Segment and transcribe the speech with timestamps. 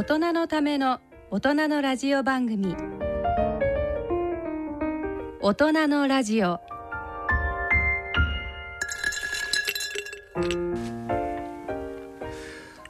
[0.00, 0.98] 大人のための
[1.30, 2.74] 大人のラジオ番組。
[5.42, 6.58] 大人のラジオ。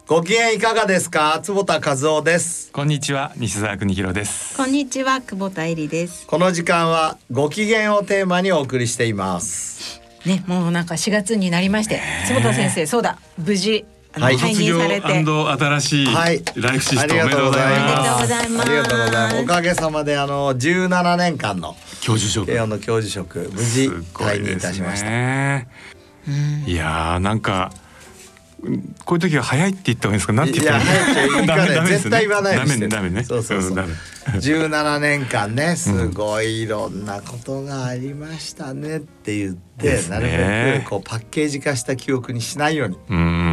[0.06, 1.40] ご機嫌いかがですか？
[1.42, 2.70] 坪田和夫です。
[2.70, 4.56] こんにちは西澤邦弘です。
[4.56, 6.28] こんにちは久保田恵里です。
[6.28, 10.00] この時間はご機嫌をテーマにお送りしています。
[10.24, 14.36] ね、もうなんか4月になりまして、坪田先生、そうだ、無事はい。
[14.36, 15.06] 退任されて。
[15.06, 16.42] 新しいはい。
[16.56, 18.62] ライフシフトおめでとうございおめでとうますございます。
[18.62, 19.36] ありがとうございます。
[19.42, 22.46] おかげさまであの17年間の教授職。
[22.46, 25.68] 慶応の教授職無事退任いたしました、ね
[26.66, 27.72] いやーなんか
[28.62, 30.32] うんこういう時は早いって言った方がいいですか？
[30.34, 32.80] なんて言ったらいや早く言うからねダメです絶対言わないようにして。
[32.82, 33.24] るダメダメね。
[33.24, 33.70] そうそうそう。
[33.70, 33.94] んダメ。
[34.34, 42.98] 17年間ねすごいいろんなことがありましたねって言って、なるべくこうパッケージ化した記憶にしないように。
[43.08, 43.49] うん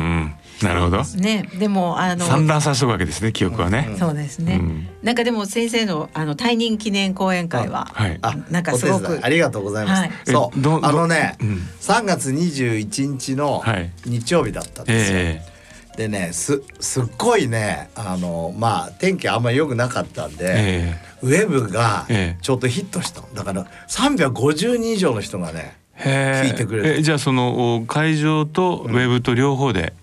[0.61, 1.03] なるほど。
[1.03, 2.25] ね、でも、あの。
[2.25, 4.87] 散乱させとくわけですね記憶はね、そうですね、うん。
[5.03, 8.17] なんかでも先生のあの退任記念講演会は、はい。
[8.21, 10.11] あなんかすごくありがとうございます、はい。
[10.25, 10.85] そう。
[10.85, 11.61] あのね、うん。
[11.81, 13.91] 3月21日のはい。
[14.05, 15.57] 日曜日だったんですよ、え
[15.97, 22.41] でねすすっごいねあのまあ天気あんまり良くなかったんえで、えウェブがええ。
[22.41, 23.33] ちょっとヒットしたの。
[23.33, 26.49] だから350人以上の人がね、えへえ。
[26.51, 26.99] 聞いてくれて。
[26.99, 29.93] えじゃあそのお会場とウェブと両方で、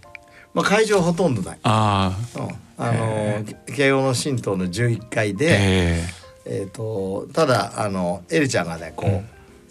[0.55, 6.05] まあ、会場ほとんどない、ああうん、あの慶応の神道の11階で、え
[6.47, 9.25] えー、とただあのエリちゃんがねこう、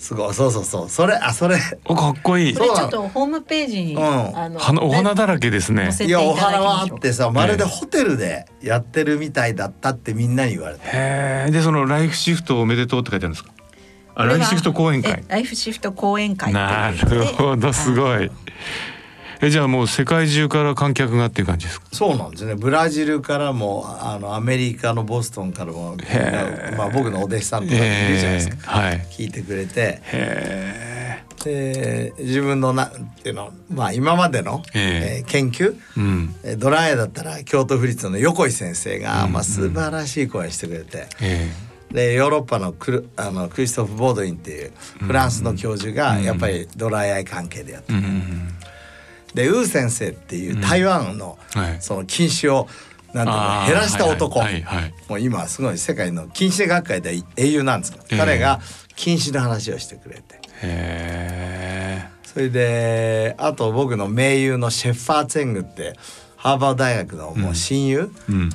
[0.03, 0.89] すごいそうそうそう。
[0.89, 1.55] それあそれ。
[1.55, 2.53] えおかっこいい。
[2.53, 4.37] ちょっとホームページに、うん。
[4.37, 5.91] あの花お花だらけですね。
[6.01, 13.51] いやお花はあってさまるでホテルでやってるみたいだったってみんなに言われて、へえでそのライフシフトおめでとうって書いてあるんですか？
[14.15, 15.11] あライフシフト講演会。
[15.11, 18.29] えライフシフト講演会なるほどすごい
[19.45, 21.87] えじゃあもう世界中から観客がっていう感じですか？
[21.91, 22.55] そうなんですね。
[22.55, 28.99] ブラジルからもあのアメリカのボストンからも、へまあ、僕のお弟子さんとかいるじゃないですか、はい。
[29.11, 30.01] 聞いてくれて。
[30.05, 35.73] へで自分のなんていうのまあ今までの、えええー研究？
[35.73, 36.35] えうん。
[36.43, 41.51] えードライだったら京都府立の横井先生が、まあ、素晴らしい講演してくれて、え
[41.91, 44.71] でヨーロッパのクルあのクリストフ・ボードインっていう
[45.01, 48.47] フランスの教授がやっぱりドライアイ関係でやってえうる、ん
[49.33, 51.77] でウー先生っていう台湾の、はい。
[51.81, 52.67] その禁止を
[53.13, 54.39] なんていうのあー減らした男、
[55.07, 58.17] もう今すごい世界の禁止学会で英雄なんですが、ええ。
[58.17, 58.59] 彼が
[58.95, 60.39] 禁止の話をしてくれて。
[60.61, 65.95] へそれであと僕の盟友のシェッファーツェングって
[66.35, 68.49] ハーバード大学のもう親友、えうん。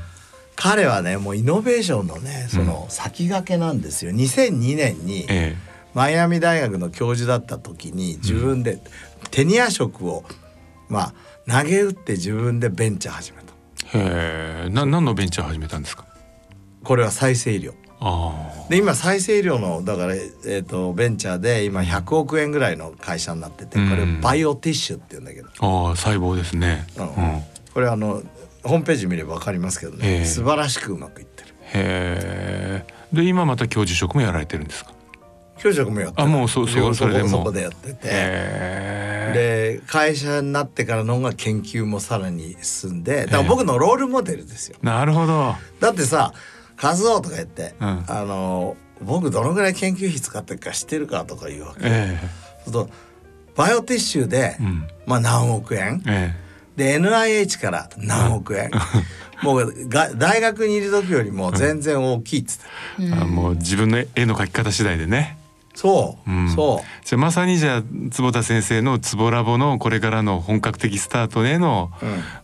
[0.56, 4.11] 彼はねもうイノベーションのねその先駆けなんですよ。
[4.11, 5.56] 2002年にえ
[5.94, 8.81] マイアミ大学の教授だった時に自分で
[9.31, 10.25] テニア職を
[10.88, 11.12] ま
[11.47, 13.44] あ投げ打って自分でベンチャー始めた。
[13.94, 16.04] えへえな何のベンチャー始めたんですか？
[16.84, 17.75] これは再生医療。
[18.00, 26.87] あで今再生医療のだから、えー、とベンチャーで今100億円ぐらいの会社になっててこれうんバイオティッシュって言うんだけど、あああ細胞ですね。
[26.97, 27.06] ううん。
[27.09, 27.43] ん
[27.75, 28.22] これあの
[28.62, 31.49] ホームページ見れば分かりますけどね、ええ素晴らしくうまくいってる。
[31.75, 34.93] へえで今また教授職もやられてるんですか？
[35.59, 36.28] 教授もやってる。
[36.28, 38.09] あもうそうそうそそれでそこでやってて。
[39.33, 44.78] で会社になってからの方が研究もさらに進んでだから僕のロールモデルですよ。
[44.83, 45.55] なるほど。
[45.81, 46.33] だってさ
[46.81, 48.05] 「和夫」とか言って、うん。
[48.06, 51.81] あの僕どのぐらい研究費使ってるか知ってるかとか言うわけ。
[51.84, 52.19] え
[52.71, 52.91] そう
[53.56, 54.88] バイオティッシュで、うん。
[55.06, 56.03] まあ何億円。
[56.06, 56.49] ええ。
[56.77, 58.71] で NIH から何億円。
[59.43, 62.65] もうが大学にいる時よりも全然大きいっつって、
[63.05, 65.38] えあもう自分の絵の描き方次第でね
[65.78, 66.50] そう、うん。
[66.50, 67.06] そう。
[67.06, 71.93] じゃあまさにじゃあ坪田先生のツボラボのこれからの本格的スタートへの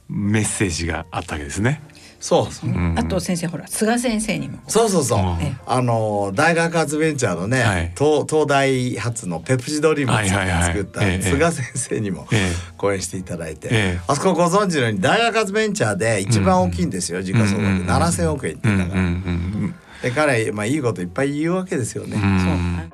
[0.09, 1.83] メッセージがあったわけですね。
[2.21, 2.53] そう。
[2.53, 2.95] そううん。
[2.97, 4.61] あと先生ほら菅先生にも。
[4.69, 5.37] そうそうそう、うん。
[5.67, 7.93] あの大学発ベンチャーのね、はい。
[7.99, 10.63] 東東大発のペプチドリームをはいはいはい。
[10.67, 12.53] 作ったええ菅先生にもええ。
[12.79, 14.01] 講演していただいて、ええ。
[14.07, 19.75] あそこご存知のように大学発ベンチャーで一番大きいんですよ、時価総額うんうんうん7,000億円ってうんうん言ったから、うん
[20.05, 22.19] で彼、まあ、いいこといっぱい言うわけですよね。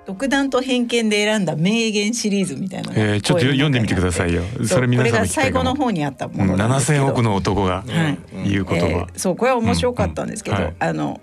[0.06, 4.42] 独断と偏見で選んだ名言シリーズみたいなえーちょっと読んでみてくださいよ。
[4.64, 7.06] それ皆さん最後の方にあったものなんですけど。
[7.06, 8.08] 7,000億の男がは
[8.44, 11.20] い言う言葉、えーそうこれは面白かったんですけど、あの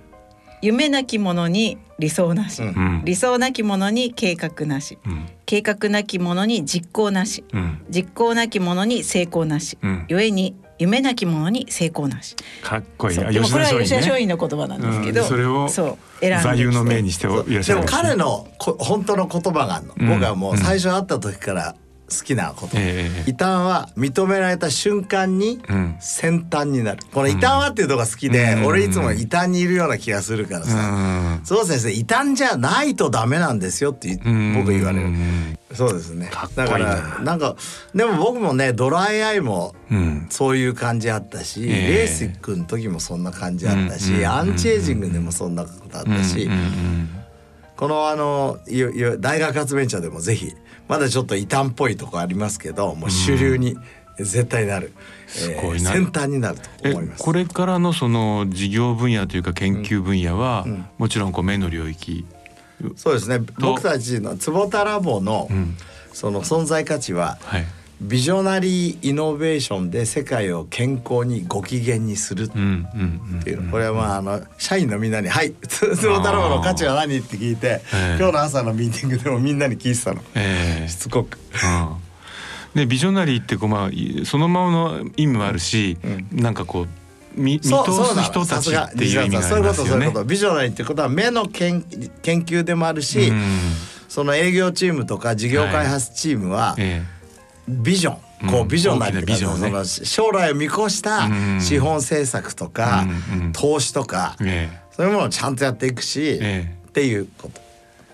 [0.62, 2.62] 夢なき者に理想なし、
[3.04, 4.98] 理想なき者に計画なし。
[5.06, 5.25] うん。
[5.45, 7.44] 計画なき者に実行なし。
[7.54, 7.81] うん。
[7.89, 10.06] 実行なき者に成功なし、うん。
[10.10, 12.35] 故に夢なき者に成功なし。
[12.63, 13.18] かっこいい。
[13.18, 14.12] でもこれは吉田松ね。
[14.12, 15.97] 陰の言葉なんですけど、うんそれをそう。
[16.21, 16.44] 選んできて。
[16.44, 20.07] 座右の銘にしていらっしゃるでも彼のこ本当の言葉があるの、うん。
[20.09, 21.75] 僕はもう最初会った時から
[22.09, 25.95] 好きなこと、ええ異端は認められた瞬間にうん。
[26.00, 27.00] 先端になる。
[27.13, 36.31] この異端はっていうのが好きで、うん俺いつも異端にいるような気がするからうさ、んそう先生異端じゃないとダメなんですよって言うん僕言われるうんそうですね。
[36.55, 37.55] だからなんか
[37.93, 40.27] でも僕もねドライアイもうん。
[40.29, 41.97] そういう感じあったし、ええ。
[41.97, 47.09] レーシックの時もそんな感じあったし、うんアンチエイジングでもそんなことあったし、うんうん
[47.75, 48.83] このあのいい
[49.19, 50.51] 大学発明茶でもぜひ
[50.87, 53.77] まだちょっと異端っぽいとこありますけどもう主流に
[54.17, 54.93] 絶対なる、
[55.27, 55.91] すごいな。
[55.91, 57.23] 先端になるとえ思います。
[57.23, 60.85] これからのその事業分野というか研究分野は、うん。
[60.97, 62.25] もちろんこう目の領域、
[62.95, 63.39] そうですね。
[63.59, 65.77] 僕たちの坪田ラボのうん。
[66.18, 67.65] その存在価値ははい、
[68.01, 72.57] ビジョナリーイノベーションで世界を健康にご機嫌にするって
[73.51, 73.71] いうの。
[73.71, 78.18] これはまああの社員のみんなに「はい 坪田ラボの価値は何?」って聞いてええ。
[78.19, 80.24] 今日の朝のミーティングでもみんなに聞いてたの。
[80.33, 80.88] ええ。
[80.88, 81.38] しつこく。
[81.63, 82.79] うん。
[82.79, 86.00] でビジョナリーってこうまあいそのままの意味もあるし、
[86.33, 86.88] うなんかこう
[87.38, 89.89] 見見通す人たちっていう意味があそういうことりますよね。
[89.89, 91.84] そういうことビジョナリーってことは目の研
[92.22, 93.44] 研究でもあるし、うん。
[94.10, 97.04] その営業チームとか事業開発チームはえ
[97.68, 98.68] ビジョン、こううん。
[98.68, 99.69] ビジョンなり大きなビジョンね。
[99.69, 101.62] その将来を見越したうん。
[101.62, 104.80] 資本政策とか、うんうん投資とか、ええ。
[104.92, 107.62] そういうものをちゃんとやっていくし、えっていうこと。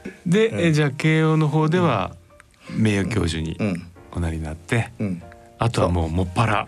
[0.06, 2.16] えで、えじゃあ慶応の方では
[2.70, 3.88] 名誉教授にうん。
[4.16, 5.24] おなりになって、うん、
[5.58, 6.68] あとはもうもっぱら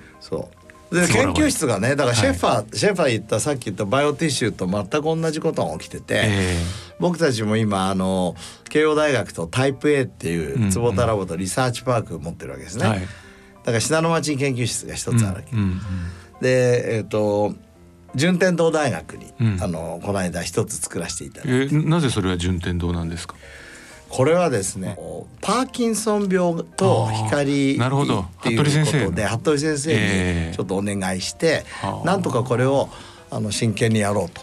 [0.92, 6.58] で研究室がねだからシェファー、シェファー言ったさっき言ったバイオティッシュと全く同じことが起きてて、え
[7.00, 8.36] 僕たちも今あの
[8.70, 10.72] 慶応大学とタイプ A っていうんううん。
[10.72, 13.00] 坪田ラボとリサーチパークを持ってるわけですね、えはい。
[13.00, 15.80] だから信濃町に研究室が一つあるわけ、うんうん。
[16.42, 17.54] でえっ、と
[18.16, 19.58] 順天堂大学に、うん。
[19.62, 21.76] あのこの間一つ作らせていただいて。
[21.76, 23.36] えなぜそれは順天堂なんですか？
[24.10, 24.98] これはですね
[25.42, 29.92] パーキンソン病と光なるほどっていうことで服部先生。
[29.92, 29.96] え
[30.48, 30.50] え。
[30.52, 32.06] にちょっとお願いして、はあ。
[32.06, 32.90] なんとかこれを
[33.30, 34.42] あの真剣にやろうと。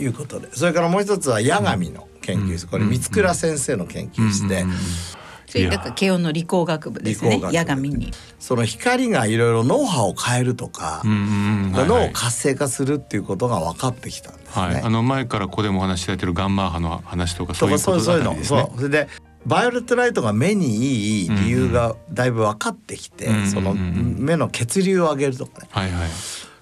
[0.00, 0.48] いうことで。
[0.54, 2.70] それからもう一つは八神の研究室、うん。
[2.70, 4.76] これ三倉先生の研究室で、うんうんうん
[5.50, 7.30] それだから慶応の理工学部ですね。
[7.30, 7.58] 理工学部。
[7.58, 8.12] 八神に。
[8.38, 11.22] その光がいろいろ脳波を変えるとか、うんうんう
[11.68, 11.72] ん。
[11.72, 12.04] はいはい。
[12.04, 14.62] 脳を活性化するっていうことが分かってきたんですね。
[14.62, 18.60] はい、あの前からここでもお話しされてるガンマ波の話とかそういうことだったりですね。
[18.60, 18.76] そう。
[18.76, 19.08] それで
[19.46, 23.84] バイオレットライトが目にいい理由がだいぶ分かってきて、うんそのうんうん。
[23.84, 26.08] うん目の血流を上げるとかね、はいはい。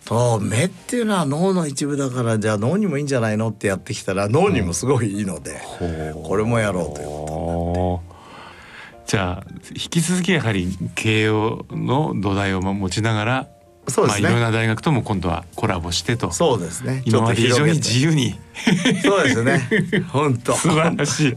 [0.06, 5.60] そう目っていうのは脳の一部だからじゃあ脳にもいいんじゃないのってやってきたら脳にもすごいいいので、
[6.24, 8.17] これもやろうというこおー
[9.08, 13.48] じゃあ引き続きやはり慶応の土台を持ちながら、
[13.88, 14.22] そうですね。
[14.24, 16.30] まあいろんな大学とも今度はコラボしてと。
[16.30, 17.02] そうですね。
[17.06, 18.38] 今まで非常に自由由に。
[19.02, 19.62] そうですね。
[20.12, 20.52] 本当。
[20.52, 21.36] 素晴らしい。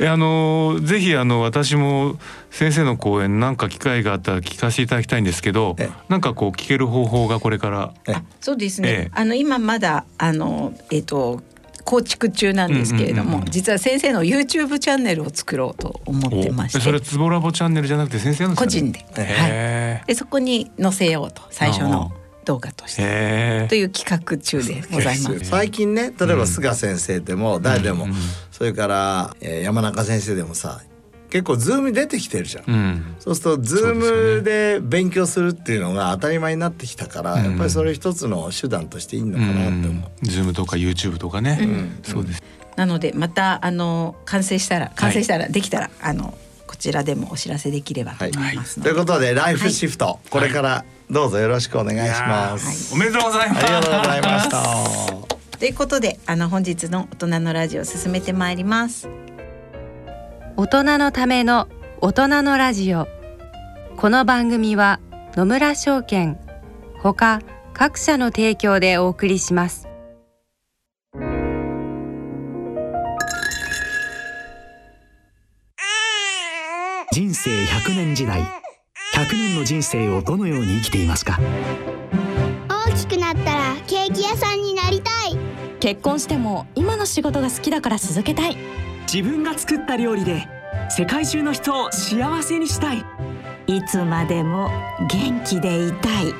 [0.00, 2.18] えあのぜひあの私も
[2.50, 7.94] 先生の講演なんか機会があったら聞かせていただきたいんですけどええ、なんかこう聞ける方法がこれから。
[8.08, 9.10] えそうですね、ええ。
[9.14, 11.42] あの今まだあのえっ、と
[11.84, 13.50] 構築中なんですけれども、うんうんうんうん。
[13.50, 22.12] 実は先生の YouTube チャンネルを作ろうと思ってましおそれはてツボラボチャンネルじゃなくて先生の個人で、はい、へでそこに載せようと最初の
[22.44, 23.02] 動画としえ。
[23.60, 23.64] て。
[23.64, 25.44] へという企画中でございます。
[25.44, 28.16] 最近ね例えば菅先生でも誰でも、うんうん。
[28.50, 30.80] それから、えー山中先生でもさ
[31.32, 32.64] 結構ズームに出てきてるじゃん。
[32.66, 33.16] うん。
[33.18, 40.26] そうするとズームで勉強するっていうのが当たり前になってきたから、うんやっぱりそれ一つの手段としていいのかなって思う。
[40.26, 42.42] ズームとか YouTube とかね、んそうです。
[42.76, 46.36] なのでまたあの完成したら完成したら、できたらあの
[46.66, 52.92] こちらでもお知らせできればと思いますので、ということでライフシフト、これからどうぞよろしくお願いします。
[52.92, 53.64] おめでとうございます。
[53.64, 54.62] ありがとうございました。
[55.58, 59.08] ということであの本日の大人のラジオを進めてまいります。
[60.54, 61.66] 大人のための
[62.02, 63.08] 大人のラジオ。
[63.96, 65.00] この番組は
[65.34, 66.38] 野村証券
[66.98, 67.40] ほか
[67.72, 69.88] 各社の提供でお送りします。
[77.12, 78.42] 人生100年時代
[79.14, 81.40] 100年の人生をどのように生きていますか？
[82.68, 85.36] 大きくなったらケーキ屋さんになりたい。
[85.80, 88.56] 結婚しても今の仕事が好きだから続けたい
[89.12, 90.48] 自分が作った料理で
[90.88, 93.04] 世界中の人を幸せにしたい。
[93.66, 94.70] いつまでも
[95.10, 96.32] 元気でいたい。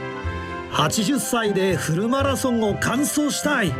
[0.71, 3.75] 80歳でフルマラソンを完走したい。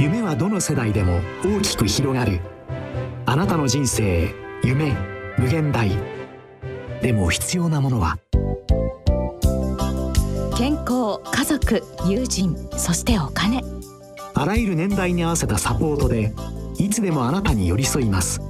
[0.00, 2.40] 夢はどの世代でも大きく広がる。
[3.26, 4.34] あなたの人生
[4.64, 4.96] 夢
[5.36, 5.90] 無限大。
[7.02, 8.16] でも必要なものは。
[10.56, 13.62] 健康家族友人そしてお金
[14.40, 16.32] あらゆる年代に合わせたサポートで
[16.78, 18.40] いつでもあなたに寄り添います。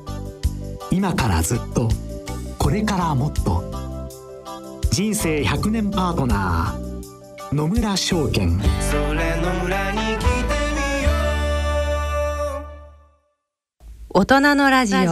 [0.90, 1.88] 今からずっと
[2.59, 3.64] これからもっと。
[4.90, 8.61] 人生100年パートナー野村証券。
[8.61, 8.66] そ
[9.14, 10.26] れ野村に来て
[10.76, 11.09] みよ
[14.11, 14.12] う。
[14.21, 14.99] 大人のラジオ。
[14.99, 15.07] は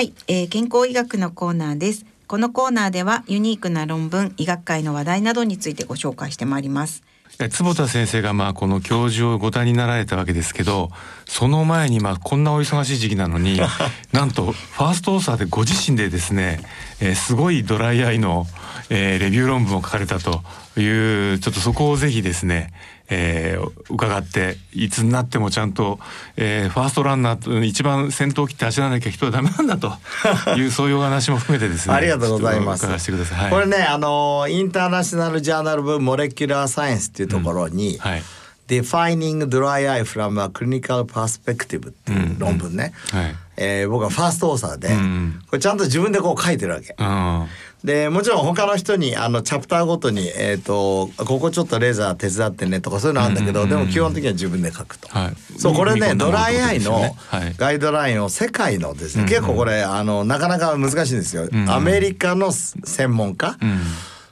[0.00, 2.06] い、えー、健康医学のコーナーです。
[2.26, 7.02] このコーナーではユニークな論文医学界の話題などについてご紹介してまいります
[7.38, 10.90] 坪田先生がまあこの教授をご担になられたわけですけど
[11.26, 13.60] その前にまあこんなお忙しい時期なのに
[14.12, 16.60] なんとファーストオーサーでご自身でですね、
[17.00, 18.46] えー、すごいドライアイの、
[18.88, 20.42] えー、レビュー論文を書かれたと
[20.76, 22.72] いうちょっとそこをぜひですね
[23.10, 25.98] えー、伺っていつになってもちゃんと、
[26.36, 29.92] えー、ファーストランナー一番先頭切って走らなきゃ人はダメなんだと。
[30.56, 31.94] いうそういうお話も含めてですね。
[31.94, 32.86] ありがとうございます。
[32.86, 38.22] い、はい、これねあのインターナショナルジャーナルブモレキュラーサイエンスっていうところに、うんはい。
[38.66, 43.18] Defining Dry Eye from a Clinical Perspective っていう論文ね、うん。
[43.18, 46.94] うんはい、えー、僕はファーストオーサーで、うん、これちゃんと自分でこう書いてるわけ。
[46.98, 47.46] うん
[47.84, 57.14] でもちろん他の人にあのチャプターごとに、えーと、ここちょっとレーザー手伝ってねとかそういうのあるんだけど、でも基本的には自分で書くと、はい、そうこれねドライアイの
[57.58, 63.58] ガイドラインを世界のですね、結構これあのなかなか難しいんですよ、アメリカの専門家、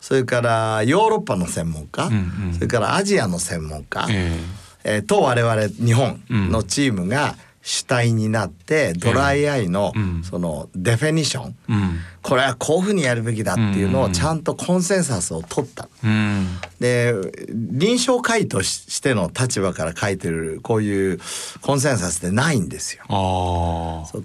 [0.01, 2.11] それからヨーロッパの専門家、
[2.55, 4.41] それからアジアの専門家、えー、
[4.85, 9.93] えー、と我々日本のチームが、主体になってドライアイの
[10.25, 15.89] そのデフィニション、うん、これはこういうふうにやるべきだっていうのをちゃんとコンセンサスを取った。
[16.05, 16.49] うん、
[16.81, 17.15] で
[17.49, 21.21] 臨床会としての立場から書いてるこういう
[21.61, 23.05] コンセンサスってないんですよ。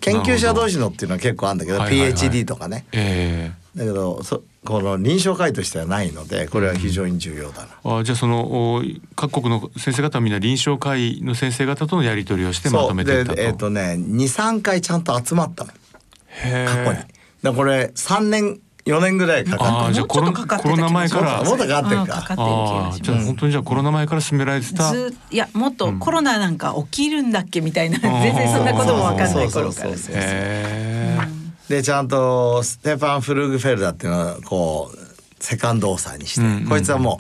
[0.02, 2.86] 研究者同士のっていうのは結構あるんだけど、PhD とかね。
[2.92, 8.82] えー、だけどそこの臨床会としてはないのでこれは非常に重要だな、うん、あじゃあその
[9.16, 13.42] 各国の先生方はみんな臨床会の先生方とのやり取りをしてまとめていったと。
[13.42, 15.72] えっ、ー、とね23回ちゃんと集まったの。
[15.72, 17.00] 過去に。
[17.44, 21.44] だこれ3年4年ぐらいかかってじゃコロコロナ前から。
[21.44, 31.37] もっとかかってるかあじゃあ本当にじゃあコロナ前から進められてた、いやもっとコロナなんか起きるんだっけみたいな、全然そんなことも分かんない頃からへえ
[31.70, 37.20] でちゃんとステファン・フルグフェルダっていうのはこうセカンドオーサーにして、うんうん、こいつはも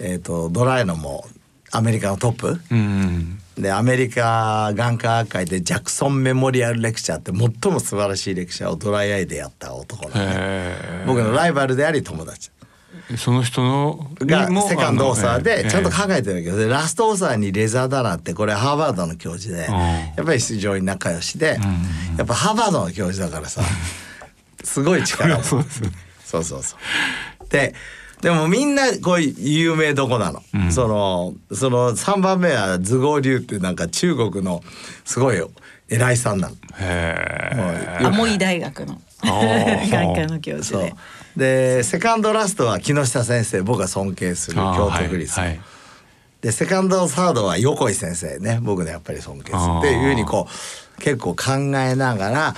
[0.00, 1.24] う、えーと、ドライのも
[1.70, 12.50] アメリカのトップ、うんうん、でアメリカ眼科学会でジャクソンメモリアルレクチャーって最も素晴らしいレクチャーをドライアイでやった男なので僕のライバルであり友達。
[13.16, 21.58] その人のがセカンドオーサーでちゃんと考えてるけど、ラストオーサーにレザーダナってこれハーバードの教授で、やっぱり非常に仲良しで、
[22.18, 23.62] やっぱハーバードの教授だからさ
[24.62, 25.42] すごい力を。
[25.42, 25.64] そう
[26.24, 27.74] そうそうで
[28.20, 34.62] でもみんなこう有名どこなの、うん、そのその3番目は頭郷流ってなんか中国の
[35.04, 35.40] すごい
[35.88, 36.54] 偉いさんなの。
[36.54, 36.58] へ
[38.00, 38.04] え。
[38.04, 39.00] アモイ大学の。
[39.22, 40.94] 眼 科の教授で。
[41.38, 45.60] でセカンドラストは木下先生僕が尊敬する京都府立、はいはい、
[46.40, 48.58] でセカンドサードは横井先生ね。
[48.60, 49.60] 僕ねやっぱり尊敬する。
[49.78, 52.54] っていうふうにこう結構考えながら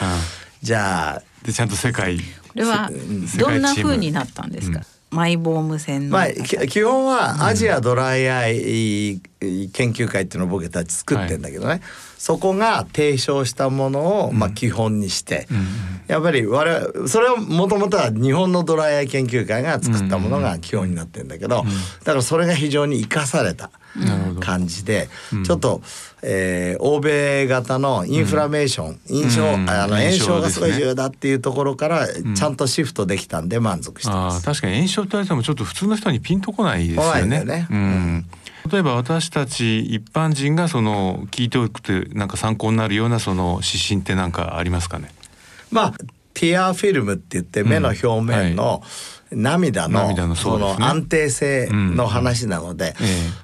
[0.62, 2.22] じゃあでちゃんと世界こ
[2.54, 2.90] れは
[3.38, 11.80] どんな風になったんですか、うんマイボーム線まあ基本はアジアドライアイ研究会っていうのを僕たち作ってんだけどね、はい、
[12.16, 15.66] そこが提唱したものをまあ基本にして、うん、
[16.06, 21.64] やっぱり我々それはもともとは日本のドライアイ研究会が作ったものが基本になってんだけど、
[22.04, 23.70] だからそれが非常に生かされた
[24.40, 25.08] 感じで、
[25.44, 25.82] ちょっと、
[26.22, 34.44] えー、欧米型のインフラメーション、印象、あの炎症がすごい重要だっていうところからちゃんとシフトできたんで満足してます。
[34.44, 37.44] 確かに炎症って言われてもちょっと普通の人にピンとこないですよね。
[37.44, 37.66] ね。
[37.70, 38.26] うん、
[38.70, 45.12] 例えば私たち一般人がその聞いておくとなんか参考になるようなその指針って何かありますかね？
[45.70, 45.94] まあ
[46.34, 48.80] ティアフィルムって言って目の表面の、うんはい
[49.32, 52.94] 涙のその安定性の話なので、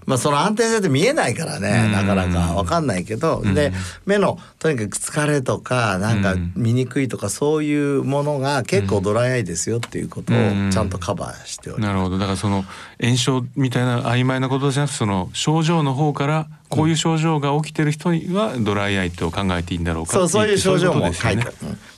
[0.04, 3.72] まあその安定性って見えないからねなかなか分かんないけど、で
[4.04, 10.36] 目のとにかく疲れとかなんか見にくいとかそういうものが結構ドライアイですよっていうことを
[10.70, 11.92] ちゃんとカバーしております。
[11.92, 12.18] なるほど。
[12.18, 12.64] だからその
[13.00, 21.52] 炎症みたいな曖昧なことじゃなくてその症状の方からこういう症状が起きてる人にはドライアイと考えていいんだろうかそうそういう症状も書いてある。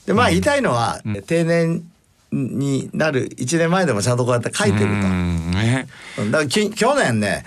[0.05, 1.83] でまあ言いたいのは、定年
[2.31, 4.85] になる1年前でもちゃんとこうやって書いてると。
[4.85, 7.43] ね、だからき去年ね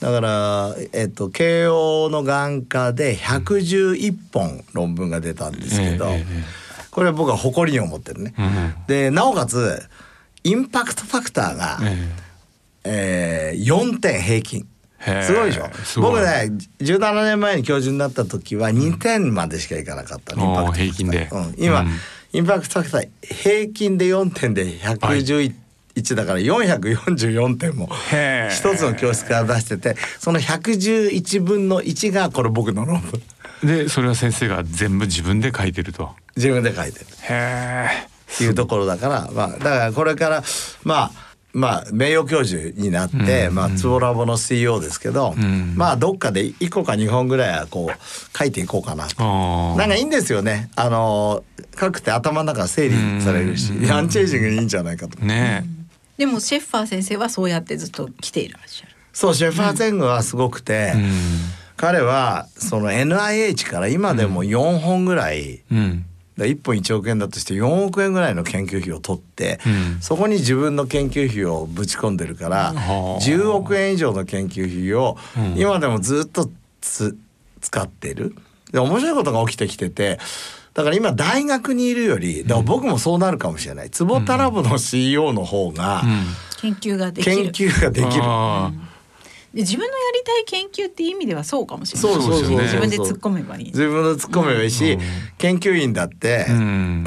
[0.00, 6.10] だから、えっと、慶応の眼科で111本論文が出たんですけど、
[6.90, 8.34] これ僕は誇りに思ってるね。
[8.86, 9.82] でなおかつ
[10.44, 11.78] インパクトファクターが、
[12.84, 13.56] ええ。
[13.56, 14.66] ー、4点平均。
[15.22, 16.00] すごいでしょ？
[16.00, 21.88] 僕ね17年前に教授になった時は2点までしかいかなかった、うん、インパクト平均で、うん、今、うん、
[22.36, 25.54] インパクトファクター平均で4点で111、
[25.94, 27.88] 1だから444点も
[28.50, 33.22] 一つの教室から出しててその111分の1がこれ僕の論文。
[33.66, 36.10] でそれは先生が全部自分で書いてると。
[36.36, 37.06] 自分で書いてる。
[37.22, 37.88] へえ。
[38.30, 40.44] っていうところだからまあだからこれから
[40.84, 41.25] まあ
[41.56, 49.22] まあ名誉教授になって、うん、まあツボラボの CEO ですけど、うん、まあどっかで1個か2本ぐらいはこう書いていこうかなと。
[49.76, 50.70] なんかいいんですよね。
[50.76, 51.42] あの
[51.80, 55.18] 書くて頭の中整理されるし、アンチエイジングにいいんじゃないかと。
[55.24, 55.64] ね。
[56.18, 58.92] でもシェッファー先生はそうやってずっと来ていらっしゃる。
[59.14, 61.10] そうシェッファー前後はすごくて、うん、
[61.78, 66.04] 彼はその NIH から今でも4本ぐらい、うん
[66.44, 72.78] 1本1億円だとして4億円ぐらいの研究費を取って、うん、そこに自分の研究費をぶち込んでるから、うん、
[73.16, 75.16] 10億円以上の研究費を
[75.56, 76.50] 今でもずっと
[76.80, 77.16] つ
[77.60, 78.34] 使ってる。
[78.72, 80.18] で面白いことが起きてきてて
[80.74, 83.90] だから今大学にいるよりだから僕もそうなるかもしれない。
[83.90, 86.02] 坪田ラボの CEO の方が、
[86.60, 87.36] 研究ができる。
[87.52, 88.22] 研究ができる。
[89.56, 92.12] で自分のやりたい研究っていう意味ではそうかもしれない。
[92.12, 93.64] そうそうそう、自分で突っ込めばいい。
[93.64, 95.00] 自分で突っ込めばいいし、うん、
[95.38, 96.44] 研究員だって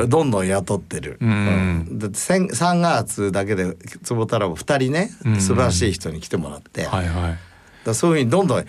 [0.07, 7.37] どんどん雇ってる、うん、だって3月だけで坪田ラボ2人ね素晴らしい人に来てもらって、はいはい、
[7.85, 8.65] だそういうふうにどんどん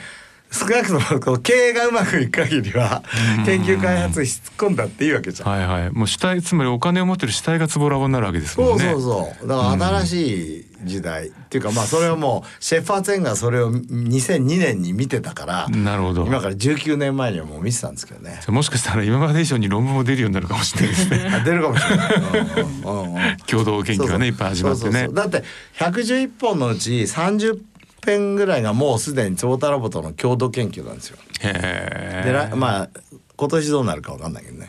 [0.51, 3.03] 少なくとも経営がうまくいく限りは
[3.47, 5.49] 研究開発に突っ込んだっていいわけじゃん。
[5.49, 5.91] はいはい。
[5.93, 8.85] もう主体つまりお金を持ってる主体がツボラボになるわけですもんね。
[8.85, 9.49] そうそうそう。
[9.49, 15.69] だから新しい時代、うん、っていうかまあそれはもうシェファーツェンがそれを2002年に見てたから。
[15.69, 16.27] なるほど。
[16.27, 18.41] 今から19年前にはもう見てたんですけどね。
[18.49, 21.43] もしかしたら今まで以上に論文も出るようになるかもしれないですね。
[21.47, 23.37] 出るかもしれない。
[23.47, 24.91] 共同研究がねいっぱい始まってね。
[24.91, 25.45] そうそうそうだって
[25.79, 27.71] 111本のうち30
[28.05, 31.19] 編ぐらいがもうすでにツボタラボとの共同研究なんですよ。
[31.43, 32.89] でまあ
[33.37, 34.69] 今年どうなるかわかんないけどね。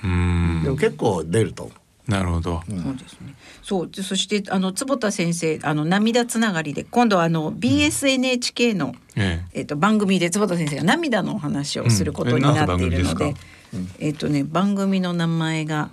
[0.63, 2.11] でも結構出ると思う。
[2.11, 2.61] なるほど。
[2.69, 3.35] うん、そうですね。
[3.61, 13.35] そうそしてあの坪田先生あの涙つながりで今度あの BSNHK の、うん、えっ、ー、と番組で坪田先生が涙のお話をすることになっているので、
[13.73, 15.89] うん、えっ、ー、とね番組の名前が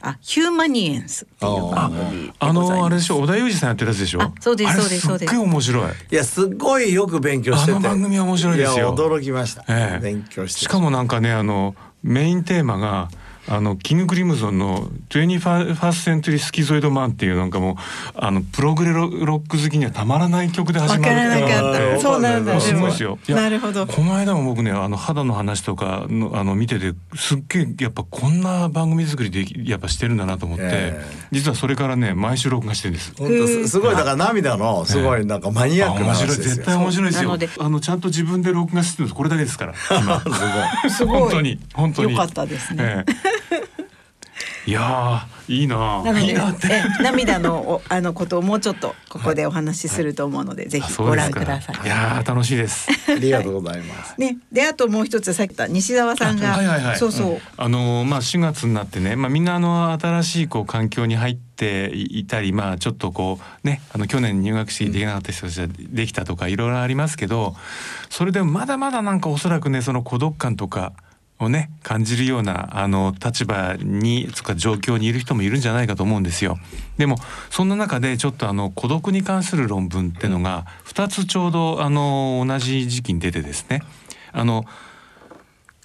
[0.00, 5.30] あヒューマニエンスっていう番組あのあれでしょ小田裕二さんやってるやつでしょそうですそうですそうです。
[5.30, 5.92] すっごい面白い。
[6.10, 7.72] いやすごいよく勉強してて。
[7.72, 8.94] あの番組は面白いですよ。
[8.94, 10.60] 驚きました、ええ、勉強して。
[10.60, 13.08] しかもなんかねあのメインテーマが
[13.50, 17.74] あのキング・クリムゾンの「21ファースセントリー・スキゾイド・マン」っていうなんかもう
[18.14, 22.60] あのプログレロック好きにはたまらない曲で始まるからそうなんだ。
[22.60, 23.18] すごいですよ。
[23.28, 23.86] なるほど。
[23.86, 33.14] この間も僕ねあの肌の話とかのあの見ててすっげえやっぱこんな番組作りでやっぱしてるんだなと思って、えー、実はそれからね毎週録画してるんです。
[33.16, 37.38] 本当すごいだから涙のすごいなんかマニアックな話ですよ、絶対面白いですよ。
[37.60, 39.74] あのちゃんと自分で録画してるのこれだけですから
[40.90, 41.20] すごい。
[41.20, 42.12] 本当に本当に。
[42.12, 43.37] よかったですね、えー
[44.68, 46.02] いやいいな。
[46.04, 51.86] なので涙のあのことをもうちょっとここでお話しすると思うので、はい、ぜひご覧ください。
[51.86, 52.86] いや楽しいです。
[53.10, 54.20] ありがとうございます。
[54.20, 67.56] ね、であともう一つさっき言った西澤さんが、はいはいはい、そうそう、うん、あのまあ4月になってね、まあみんなあの新しいこう環境に入っていたり、まあちょっとこうね、あの去年入学式できなかった人たちができたとかいろいろありますけど、
[68.10, 70.92] それでもまだまだなんかおそらくねその孤独感とか。
[71.40, 76.58] をね感じるようなあの立場につか状況にいる人もいるんじゃないかと思うんですよ。
[76.96, 77.16] でも
[77.50, 83.82] そんな中でちょっとあの孤独に関する論文っていうのが2つちょうどあの同じ時期に出てですね。
[84.32, 84.64] あの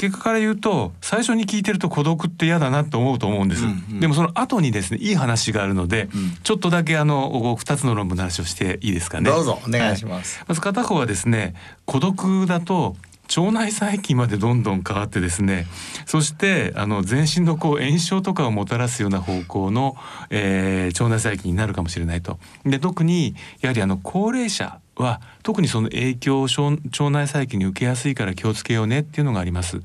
[0.03, 9.29] 結果から言うと最初に聞いてると孤独って嫌だなと思うと思うんです、うんうん、でもその後にですねいい話があるので、うん、ちょっとだけあの2つの論文の話をしていいですかね。
[9.29, 12.97] どうぞお願いします、はい、まず片方はですね孤独だと
[13.29, 15.65] 腸内細菌までどんどん変わってですね
[16.05, 19.95] そしてあの全身のこう炎症とかをもたらすような方向の、
[20.29, 22.37] えー、腸内細菌になるかもしれないと。
[22.65, 29.81] で特にやはりあの高齢者は特にその影響を腸内細菌に受けやすいから気をつけようねっていうのがあります。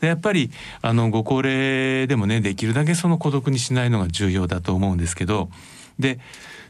[0.00, 0.50] でやっぱり
[0.82, 5.50] あのご高齢でもねできるだけその孤独にしないのが重要だと思うんですけど
[5.98, 6.18] で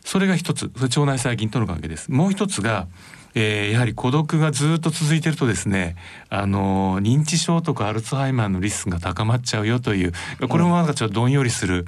[0.04, 2.11] それが一つ腸内細菌との関係です。
[2.11, 2.88] もう一つが
[3.35, 5.97] えー、やはり孤独がずっと続いてるとですね
[6.31, 10.12] あの認知症とかアルツハイマーのリスクが高まっちゃうよという
[10.49, 11.87] これもなんかちょっとどんよりする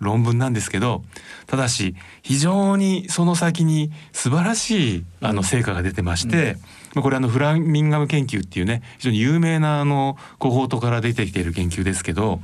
[0.00, 1.02] 論文なんですけど、
[1.46, 6.56] ただし非常にその先に素晴らしいあの成果が出てまして、
[6.94, 12.40] うん、これあのフラミンガム研究っていうね非常に有名なあのコホートから出てきている研究ですけど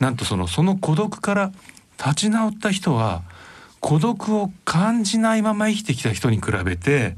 [0.00, 1.52] なんとそのその孤独から
[1.98, 3.22] 立ち直った人は
[3.80, 7.16] 孤独を感じないまま生きてきた人に比べて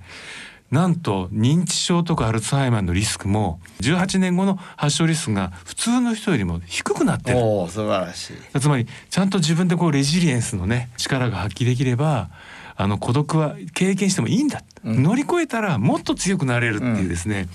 [0.70, 7.38] なんと認知症とかアルツハイマーのリスクも18年後の発症リスクが普通の人よりも低くなってる。
[7.38, 8.60] お素晴らしい。
[8.60, 12.30] つまりちゃんと自分でこうレジリエンスのね力が発揮できれば
[12.76, 17.48] あの孤独は経験してもいいんだ、うん、乗り越えたらもっと強くなれるっていうですね、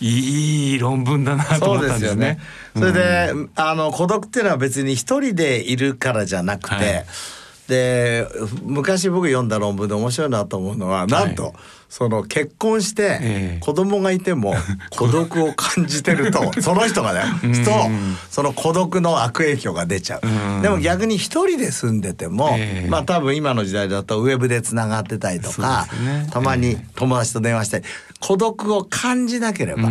[0.00, 2.38] うん、いい論文だなと思ったんですね。
[2.74, 7.04] それで、うん、あの孤独っていうのは別に一人でいるからじゃなくて、はい、
[7.68, 8.26] で
[8.64, 11.52] 昔僕読んだ論文で面白いなと思うのはなんと、はい
[11.88, 14.54] その結婚して子供がいても
[14.96, 17.22] 孤独を感じてると その人がね
[17.64, 17.70] と
[18.30, 20.62] その孤独の悪影響が出ちゃう。
[20.62, 25.86] でも逆に一人で住んでてもまあ多分今の時代だとウェブでつながってたりとか
[26.30, 27.84] たまに友達と電話したり
[28.20, 29.88] 孤独を感じなければ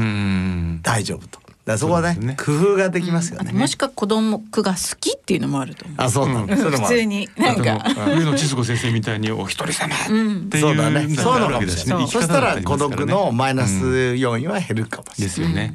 [0.81, 1.44] 大丈夫と。
[1.65, 3.51] だそこはね、ね、工夫ができますよね。
[3.51, 5.97] もしか子供が好きっていうのもあると思う。
[5.97, 7.83] あ、そうなん普通になんか
[8.15, 11.09] 上野千鶴子先生みたいにお一人様っていうそうだね。
[11.15, 12.07] そうなのかもしれない。
[12.07, 15.27] そしたら孤独のマイナス要因は減るかもしれない。
[15.27, 15.73] ですよね。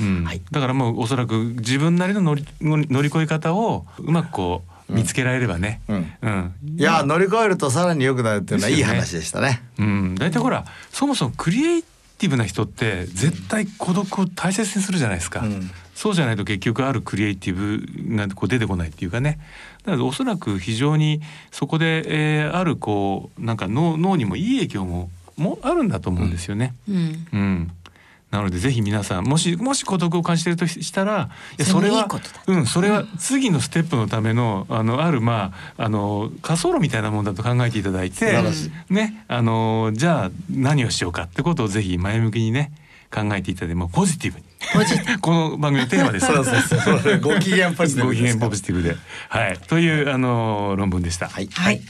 [0.00, 5.80] うんはい、だからもうおそらく自分なりの乗り乗り越え方をうまくこう見つけられればね。
[5.88, 6.12] うん。
[6.22, 9.62] うん、いや乗り越えるとさらに良くなるっていうのはいい話でしたね。
[9.78, 10.14] うん。
[10.16, 11.84] 大体ほらそもそもクリエイ
[12.18, 19.38] ティブな人って絶対孤独を大切にするじゃないですか、うん、そうじゃないと結局あるクリエイティブがこう出てこないっていうかね。
[19.84, 26.74] だからおそらく非常にそこで、えー、あるこうなんか脳脳にもいい影響ももあるんだと思うんですよね。
[26.88, 27.70] うん、うん
[28.30, 32.06] なのでぜひ皆さんもしもし孤独を感じているとしたらいやそれは
[32.46, 38.38] うんそれは次のステップのためのあのあるまああの滑走路みたいなものだと考えていただいて
[38.90, 42.72] ねあのじゃあ何をしようかってことをぜひ前向きにね
[43.10, 44.44] 考えていただいてもポジティブに
[45.22, 46.26] この番組のテーマです。
[46.26, 47.20] そうそうそう。
[47.20, 48.10] ご機嫌ポジティブ。
[48.10, 48.96] ご機嫌ポジティブで、
[49.28, 51.28] はい、というあの論文でした。
[51.28, 51.48] はい。
[51.52, 51.80] はい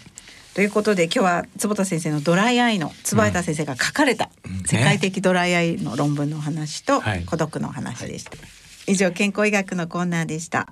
[0.58, 4.28] ということで今日は坪田先生のドライアイの坪田先生が書かれた
[4.66, 8.36] 世界的ドライアイの論文の話と孤独の話でした、は
[8.88, 10.66] い、以上健康医学のコーナーでした。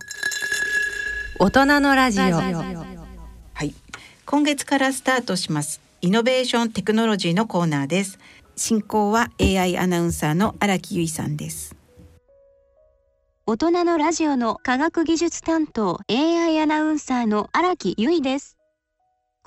[1.39, 2.25] 大人のラジオ。
[2.25, 2.65] は
[3.63, 3.75] い。
[4.25, 5.81] 今月からスタートします。
[6.01, 8.19] イノベーションテクノロジーのコーナーです。
[8.57, 11.77] 進行は AI アナウンサーの荒木由衣さんです。
[13.47, 18.56] 大人のラジオの科学技術担当 AI アナウンサーの荒木由衣です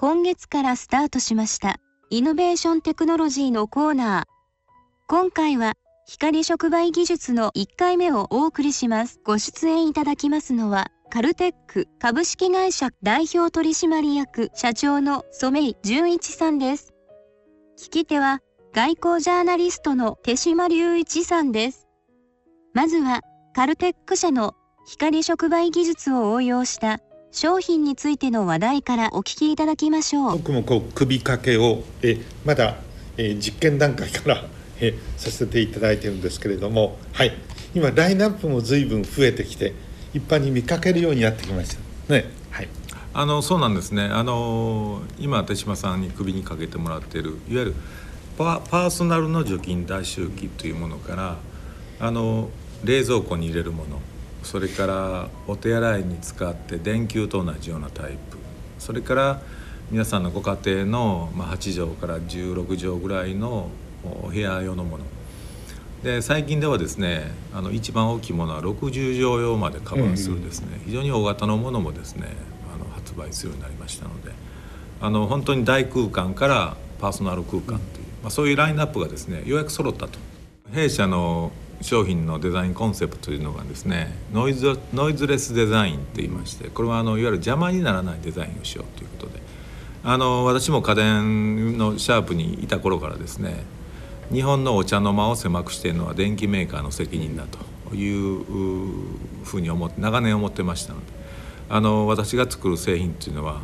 [0.01, 1.75] 今月からスタートしました。
[2.09, 4.25] イノベーションテクノロジーのコーナー。
[5.09, 5.73] 今回は、
[6.07, 9.19] 光触媒技術の1回目をお送りします。
[9.25, 16.93] ご出演いただきますのは、カルテック株式会社代表取締役社長の染井純一さんです。
[17.77, 18.39] 聞き手は、
[18.71, 21.89] 外交ジャーナリストの手島隆一さんです。
[22.73, 23.19] まずは、
[23.53, 30.31] カルテック社の光触媒技術を応用した商品についての話題からお聞きいただきましょう。
[30.39, 32.77] 僕もこう首掛けをえまだ、
[33.17, 34.45] え実験段階から
[34.79, 37.33] えさせていただいてるんですけれどもはい。
[37.75, 39.73] 今ラインナップも随分増えてきて
[40.13, 42.13] 一般に見かけるようになってきました。
[42.13, 42.25] ね。
[42.49, 42.67] はい。
[43.13, 44.03] あのそうなんですね。
[44.03, 47.75] あの今手島さんに首にかけてもらっているいわゆる
[48.39, 51.37] パパーソナルの除菌脱臭機というものから
[51.99, 52.49] あの
[52.83, 54.01] 冷蔵庫に入れるもの
[54.49, 58.39] それからお手洗いに使って電球と同じようなタイプ。
[58.79, 59.41] それから
[59.91, 63.69] 皆さんのご家庭の、ま8畳から16畳ぐらいの
[64.27, 65.03] 部屋用のもの。
[66.01, 72.29] で最近ではですねあの一番大きいものは60畳用までカバーするですね、うん、非常に大型のものもですね
[72.73, 74.31] あの発売するようになりましたので。
[74.99, 77.79] あの本当に大空間からパーソナル空間という、
[78.23, 80.17] まあ、そういうラインナップがですねようやく揃ったと。
[80.73, 89.39] 弊社の商品のデザインコンセプトというのがですねノイズノイズレスデザインって言いましてこれはあのいわゆる邪魔にならないデザインをしようということで
[90.03, 93.63] あの私も家電のシャープにいた頃からですね
[94.31, 97.45] 日本のお茶の間を狭くしているのは電機メーカーの責任だ
[97.89, 98.43] という
[99.43, 101.05] ふうに思って長年思ってましたので
[101.69, 103.61] あの私が作る製品っていうのは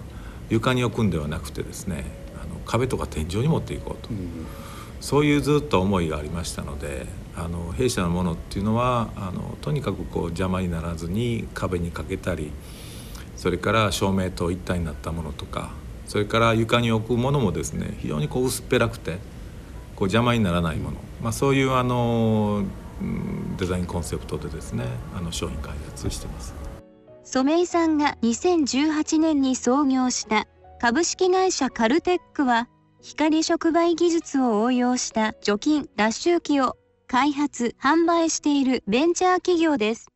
[0.49, 2.05] 床に置くんではなくてですね
[2.41, 4.47] あの壁とか天井に持っていこうと、うん、
[5.01, 12.51] そういうずっと思いがありましたのであの弊社のものっていうのはあのとにかくこう邪魔にならずに壁にかけたり
[13.35, 15.71] それから照明と一体になったものとか
[16.07, 19.17] それから床に置くものもですね非常にこう薄っぺらくて
[19.95, 22.63] こう邪魔にならないもの、まあ、そういうあの
[23.57, 24.85] デザインコンセプトでですね
[25.17, 26.53] あの商品開発してます。
[27.23, 30.47] 染井さんが2018年に創業した
[30.79, 32.69] 株式会社カルテックは
[33.01, 40.07] 光触媒技術を応用した除菌脱臭機を開発、販売しているベンチャー企業です。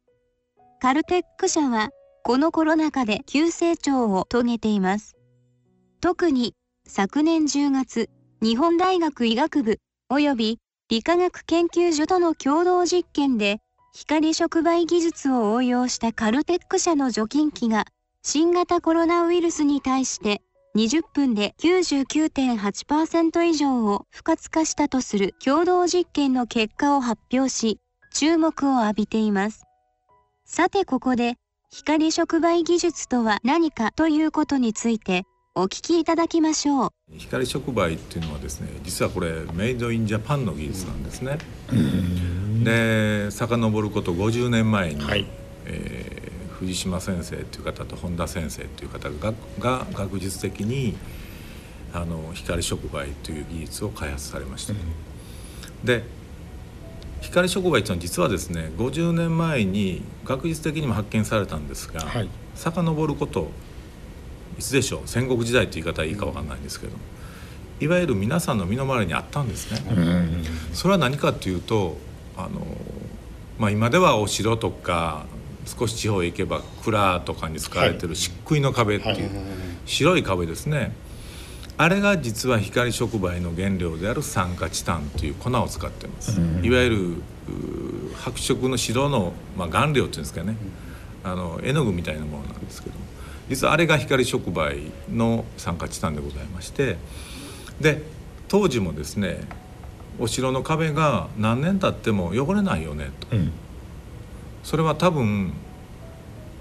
[0.81, 1.89] カルテック社は、
[2.23, 5.15] このコロナ禍で急成長を遂げています。
[6.01, 6.55] 特に、
[6.87, 8.09] 昨年10月、
[8.41, 9.79] 日本大学医学部
[10.11, 13.59] 及び理化学研究所との共同実験で
[13.93, 17.85] 光触媒技術を応用したカルテック社の除菌機が
[18.23, 20.41] 新型コロナウイルスに対して
[20.75, 27.79] 20分で99.8%以上を不活化したとする共同実験の結果を発表し、
[28.13, 29.63] 注目を浴びています。
[30.45, 31.35] さてここで、
[31.71, 35.23] 光触媒技術とは何かということについて
[35.55, 36.89] お聞きいただきましょう。
[37.17, 41.39] 光触媒っていうのはですね、実はこれメイドインジャパンの技術なんですね。
[42.63, 45.25] で、遡ること50年前に、はい、
[45.65, 46.08] えー
[46.59, 50.95] 藤島先生という方と本田先生という方がが学術的に
[51.93, 54.73] あの光触媒という技術を開発されました。
[55.83, 56.03] で
[57.21, 63.51] 光触媒というのは実はですね50年前に学術的にも発見されたんですが、はい、遡ること
[64.57, 66.93] いつでしょう戦国時代という言い方はいいか分かんないんですけど
[67.79, 69.79] いわゆる皆さんの身の回りにあったんですね。
[70.73, 71.97] それは何かというと
[72.37, 72.49] あの、
[73.57, 75.25] まあ、今ではお城とか
[75.77, 79.29] 少し地方へ行けば蔵とかに使われてる漆喰の壁っていう
[79.85, 80.93] 白い壁ですね。
[81.77, 86.97] あれが実は光触媒の原料である酸化チタンという粉を使ってます、いわゆる
[88.17, 90.57] 白色の白の、まあ、顔料っていうんですかね。
[91.23, 92.95] あの絵の具みたいなものなんですけど
[93.49, 96.97] 実はあれが光触媒の酸化チタンでございまして。
[97.79, 98.01] で
[98.49, 99.47] 当時もですね
[100.17, 103.37] お城の壁が何年経っても汚れないよねと。
[103.37, 103.51] うん
[104.63, 105.53] それは多分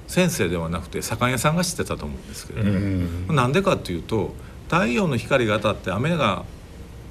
[0.07, 4.33] 先生ではなくて左官屋さんが知ってたと思うんですけれどもなんでかっていうと
[4.69, 6.45] 太陽の光が当たって雨が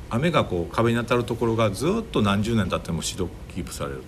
[0.10, 4.04] 雨がこう壁に当たるところがずっと何十年経っても白くキープされると。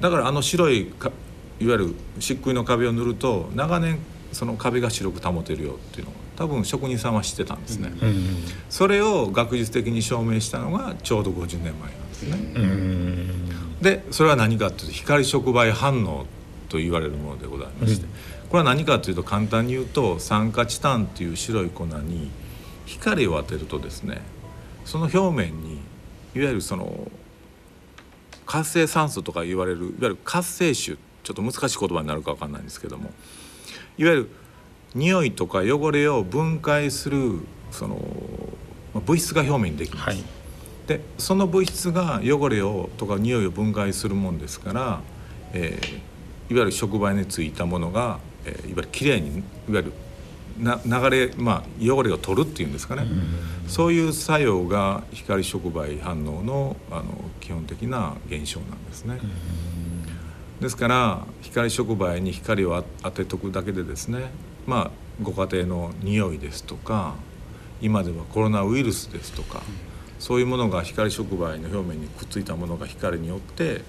[0.00, 1.12] だからあの白いいわ
[1.58, 3.98] ゆる漆喰の壁を塗ると長年
[4.32, 8.36] その壁が白く保てるよっていうのを多分職人さんは知ってたんですね、うん、
[8.68, 16.26] それを学術的に証明したのがちょうど50年前なんですね、うんでそれは何かというと光触媒反応
[16.68, 18.10] と言われるものでございまして、うん、
[18.48, 22.30] これは何かというと簡単に言うと酸化チタンという白い粉に
[22.86, 24.22] 光を当てるとですね
[24.84, 25.74] その表面に
[26.34, 27.10] いわゆるその
[28.46, 33.10] 活性酸素とか言われるいわゆる活性種ちょっと難しい言葉になるか分かんないんですけども
[33.98, 34.30] いわゆる
[34.94, 37.98] 匂いとか汚れを分解するその
[38.94, 40.06] 物質が表面にできます。
[40.08, 40.35] はい
[40.86, 45.00] でその物質が汚れをとか匂いを分解するもんですから、
[45.52, 49.92] えー、いわゆる触媒についたものが、えー、いわゆるきれいにいわゆる
[50.58, 57.04] な流れ、まあ、汚れを取るっていうんですかね、うそういう作用が光触媒反応のあの
[57.40, 59.18] 基本的な現象なんですね。
[60.60, 64.30] ですから光触媒に光を当てとくだけでですね
[64.66, 64.90] まあ
[65.22, 67.14] ご家庭の匂いですとか
[67.82, 69.62] 今ではコロナウイルスですとか、
[70.18, 73.82] そういうものが光触媒の表面にくっついたものが光によって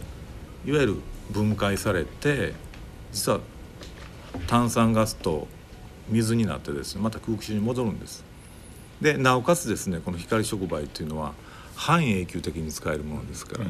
[0.66, 0.96] いわゆる
[1.32, 2.54] 分解されて
[3.12, 3.40] 実は
[4.48, 5.48] 炭酸ガスと
[6.10, 8.24] 水になってですねまた空気中に戻るんです。
[9.02, 11.34] でなおかつですねこの光触媒っていうのは
[11.76, 13.66] 半永久的に使えるものですから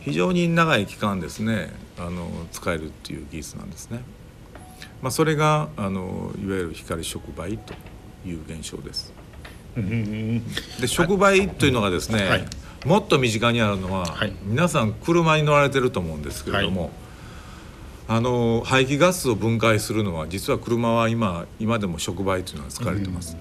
[0.00, 4.00] 非常に長い期間ですねあの使えるっていう技術なんですね。
[5.00, 7.74] まあ、それがあのいわゆる光触媒と
[8.26, 9.13] いう現象です。
[9.74, 12.46] で触媒というのがですね、はい、
[12.86, 16.90] もっと身近にあるのは、はい、皆さん車に乗られてると思うんですけれども、はい、
[18.08, 23.36] あの排気ガスを分解するのは実は車は今今でも触媒というのが使われてます。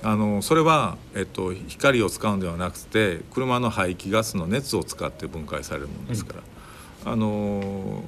[0.00, 6.42] あのそれは、えっと、光を使うんではなくて車の排気ガスの熱を使って分解されるものですから、
[7.06, 8.02] うん、あの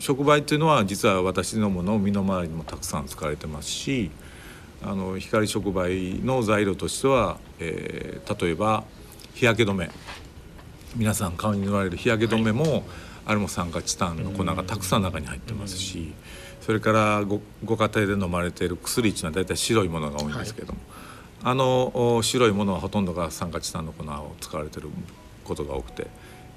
[0.00, 4.10] 触媒っていうのは実は私のもの身の回りにもたくさん使われてますし
[4.86, 8.84] あの光触媒の材料としては、えー、例えば
[9.34, 9.90] 日焼け止め。
[10.96, 12.82] 皆さん顔に塗られる日焼け止めも、はい、
[13.26, 16.12] あれも酸化チタンの粉がたくさん中に入ってますし、
[16.60, 20.78] それからごご家庭で飲まれている薬っていうのは大体白いものが多いんですけども、
[21.42, 24.88] はい、あの白いものはほとんどが酸化チタンの粉を使われてる
[25.44, 26.06] ことが多くて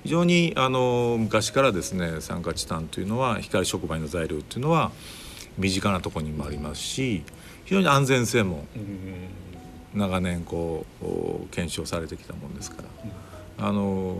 [0.03, 4.91] 非常にあの昔からですね酸化チタンというのは光触媒の材料っていうのは
[5.57, 7.23] 身近なところにもありますし
[7.67, 8.65] 非常に安全性も
[9.93, 12.81] 長年こう検証されてきたものですか
[13.57, 14.15] ら、あの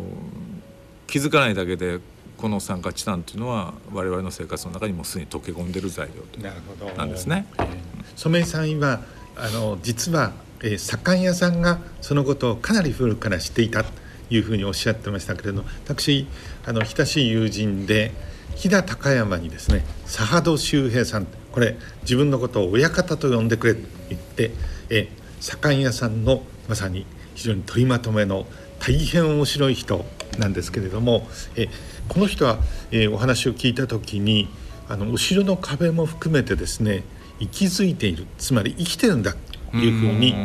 [1.07, 1.99] 気づかないだけで
[2.35, 7.47] この酸化チタンというのは我々の生活の中にもすでに溶け込んでる材料なんですね。
[7.57, 7.67] えー、
[8.15, 8.99] 染井さんは
[9.37, 13.91] あの実は、えー、左官屋さんがそのことをかなり古くから知っていたと
[14.29, 16.27] いうふうにおっしゃってましたけれど私
[16.65, 18.11] あの親しい友人で
[18.55, 24.51] 飛騨高山にですね佐波戸周平さんこれ自分のことを親方と呼んでくれと言って
[24.91, 28.45] え左官屋さんのまさに非常に取りまとめの
[28.77, 30.05] 大変面白い人
[30.37, 31.67] なんですけれどもえ
[32.09, 32.59] この人は、
[32.91, 34.47] えー、お話を聞いた時に
[34.87, 37.03] あの後ろの壁も含めてですね
[37.39, 38.27] 息づいている。
[38.37, 39.33] つまり生きてるんだ
[39.71, 40.35] というふうに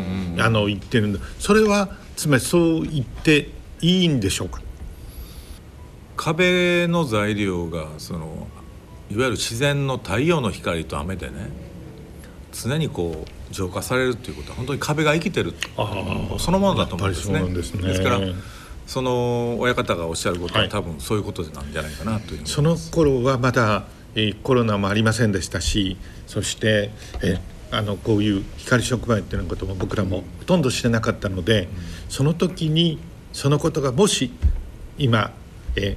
[0.40, 1.20] あの言ってるんだ。
[1.38, 3.50] それはつまりそう言って
[3.82, 4.62] いいんでしょうか？
[6.16, 8.48] 壁の材料がその
[9.12, 11.50] いわゆる自然の太陽の光と雨でね
[12.52, 15.54] 常にこう浄化されるっていうことは本当に壁が生きてる。
[16.38, 17.42] そのものだと思うんですね。
[17.48, 17.88] ですね。
[17.88, 18.20] ですから
[18.86, 22.46] その親方がおっしゃることは、多分そういうことなんじゃないかなという。
[22.46, 25.96] その頃はまだ、えー、コロナもありませんでしたし
[26.26, 26.90] そして
[27.22, 31.68] えあのこういう光触媒っていうことも僕らもほとんど知らなかったので、うん、
[32.10, 32.98] その時に
[33.32, 34.30] そのことがもし
[34.98, 35.32] 今
[35.76, 35.96] え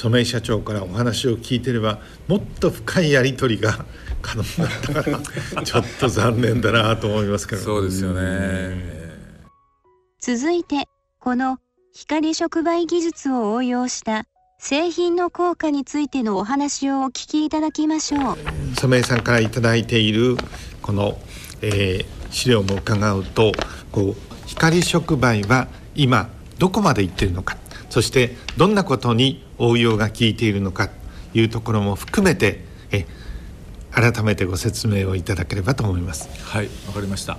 [0.00, 3.84] 染井社長からお話を聞いてればもっと深いやり取りが
[4.22, 5.10] 可能だったか
[5.56, 7.62] らちょっと残念だなと思いますけど。
[7.62, 9.00] そうですよね。
[10.20, 10.84] 続いて
[11.18, 11.58] この
[11.92, 14.24] 光触媒技術を応用した
[14.58, 18.38] 製品の効果についてのお話をお聞きいただきましょう。
[18.78, 20.36] 染井さんから頂いている
[20.80, 21.18] この、
[21.62, 23.52] えー、資料も伺うと
[23.92, 27.58] こう光触媒は今どこまでいってるのか。
[27.90, 33.06] そしてどんなことに応用が効いているのかというところも含めてえ
[33.92, 36.28] 改めてご説明をいただければと思います。
[36.44, 37.38] はいわかりました。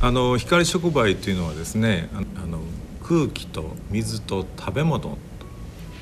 [0.00, 2.60] あの光触媒というのはですねあの
[3.02, 5.18] 空気と水と食べ物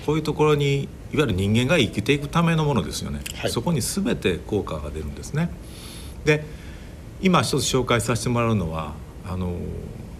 [0.06, 5.50] こういうところにいわゆる人間が生きていくためのものですよね、はい、そこに全て効果が出るんですね。
[6.24, 6.44] で
[7.20, 9.54] 今一つ紹介させてもらうのはあの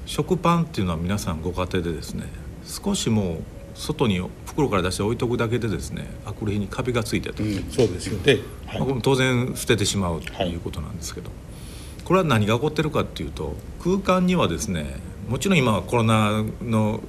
[0.07, 2.27] 食パンっていうのは皆さんご家庭でですね
[2.65, 3.43] 少しもう
[3.75, 11.35] 外に袋から出して置いとくだけでですねあこれにカビがついてと、うん、そうですよね、はい、まあ、当然捨ててしまうということなんですけど、は
[12.01, 14.97] い、これは何が起こってるかっていうと空間にはですね
[15.29, 17.01] もちろん今はコロナの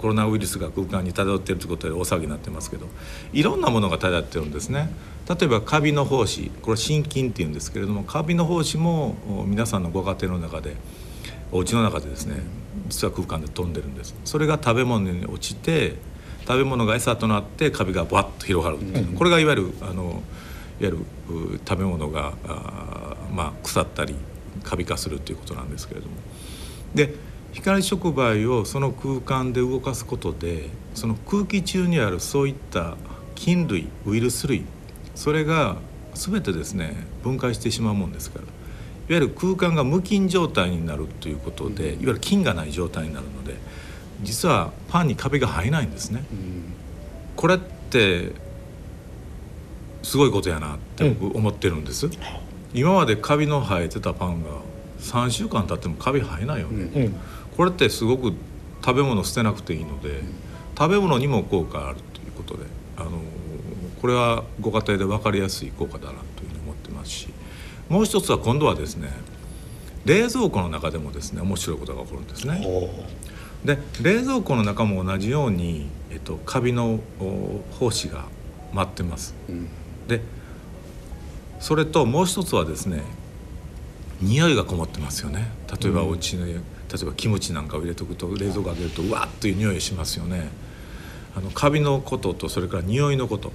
[0.00, 2.86] コロナウイルスが空間に漂っているということで大騒ぎになってますけど
[3.34, 4.90] いろんなものが漂ってるんですね。
[5.28, 9.14] 例えばカビの胞子これ心筋っていうんですけれどもカビの胞子も
[9.46, 10.74] 皆さんのご家庭の中で
[11.52, 12.36] お家の中でですね
[12.88, 14.14] 実は空間で飛んでるんです。
[14.24, 15.94] それが食べ物に落ちて
[16.46, 18.80] 食べ物が餌となってカビがバッと広がる、う。
[18.82, 20.20] ん、これがいわゆるあのいわ
[20.80, 20.98] ゆる
[21.68, 24.16] 食べ物があまあ腐ったり
[24.62, 26.14] カビ化するということなんですけれども。
[26.94, 27.14] で
[27.52, 32.96] 光触媒をその空間で動かすことでその空気中にあるそういった
[33.34, 34.64] 菌類ウイルス類
[35.14, 35.76] それが
[36.14, 38.44] 全てですね分解してしまうもんですから。
[38.44, 38.48] い
[39.12, 43.56] わゆる空間が無菌状態になるということでいわゆる菌がない状態になるので
[44.22, 46.22] 実はパンにカビが生えないんですね。
[47.36, 48.32] これって
[50.02, 52.10] すごいことやなって思ってるんです。
[52.74, 54.50] 今までカビの生えてたパンが
[55.00, 57.16] 3週間経ってもカビ生えないよね、うん、
[57.56, 58.32] これってすごく
[58.84, 60.20] 食べ物捨てなくていいので、
[60.78, 62.64] 食べ物にも効果あるということで
[62.96, 63.10] あの
[64.00, 67.28] これはご家庭で分かりやすい効果だなというふうに思ってますし
[67.90, 69.10] もう一つは今度はですね
[70.06, 72.64] 冷蔵庫の中でもですね面白いことが起こるんですね。
[73.64, 76.98] で冷蔵庫の中も同じように、えっと、カビの
[77.78, 78.24] 胞子が
[78.72, 79.34] 舞ってます。
[79.48, 79.68] うん、
[80.08, 80.22] で
[81.58, 83.02] それともう一つはですね
[84.22, 85.50] 匂いがこもってますよね。
[85.82, 86.58] 例えばお家の、例え
[87.04, 90.48] ばキムチなんかを入れとくと冷蔵庫開けるとうわっという匂いしますよね。
[91.36, 93.52] あのカビのこととそれから匂いのこと、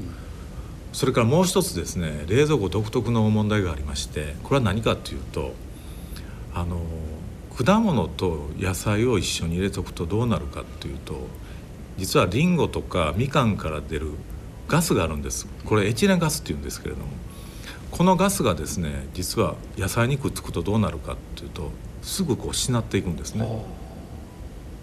[0.96, 5.52] それからもう一つですね冷蔵庫独特の問題がありましてこれは何かっていうと
[6.54, 6.80] あの
[7.54, 11.28] 果物と野菜を一緒に入れとくとどうなるかっていうと
[11.98, 14.12] 実はリンゴとかみかんから出る
[14.70, 15.48] ガスがあるんです。
[15.66, 17.08] これエチレンガスっていうんですけれども
[17.92, 21.72] このガスがですね実は野菜にくっつくとどうなるかっていうと
[22.04, 23.46] すぐこうしなっていくんですね。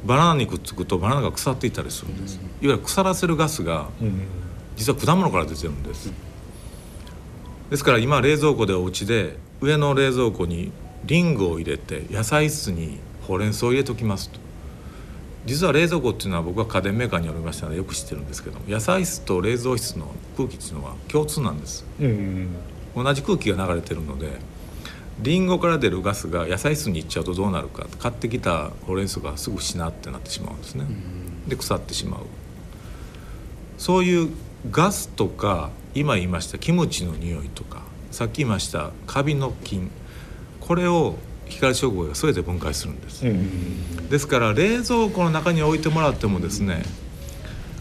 [0.05, 3.89] バナナにくっつくとバナナが腐っていったりするんです、いわゆる腐らせるガスが
[4.77, 6.13] 実は果物から出てるんです、
[7.71, 10.73] ですから今冷蔵庫でお家で上の冷蔵庫に
[11.05, 14.41] リンゴを入れて野菜室にほうれん草を入れときますと。
[15.45, 22.49] 実は冷蔵庫っていうのは僕は家電メーカーにおりましたのでよく知ってるんですけど野菜室と冷蔵室の空気っていうのは共通なんです、うん
[22.95, 24.29] 同じ空気が流れてるので
[25.21, 30.85] リンゴから出るガスが野菜室に行っちゃうとどうなるか買ってきたほうれん草がすぐしなってなってしまうんですね。
[31.49, 32.21] で腐ってしまう。
[33.79, 34.31] そういう
[34.71, 39.91] ガスとか今言いましたキムチの匂いとかさっき言いましたカビの菌。
[40.61, 43.25] これを光触媒が全て分解するんです、
[44.09, 46.83] ですから冷蔵庫の中に置いてもらってもですね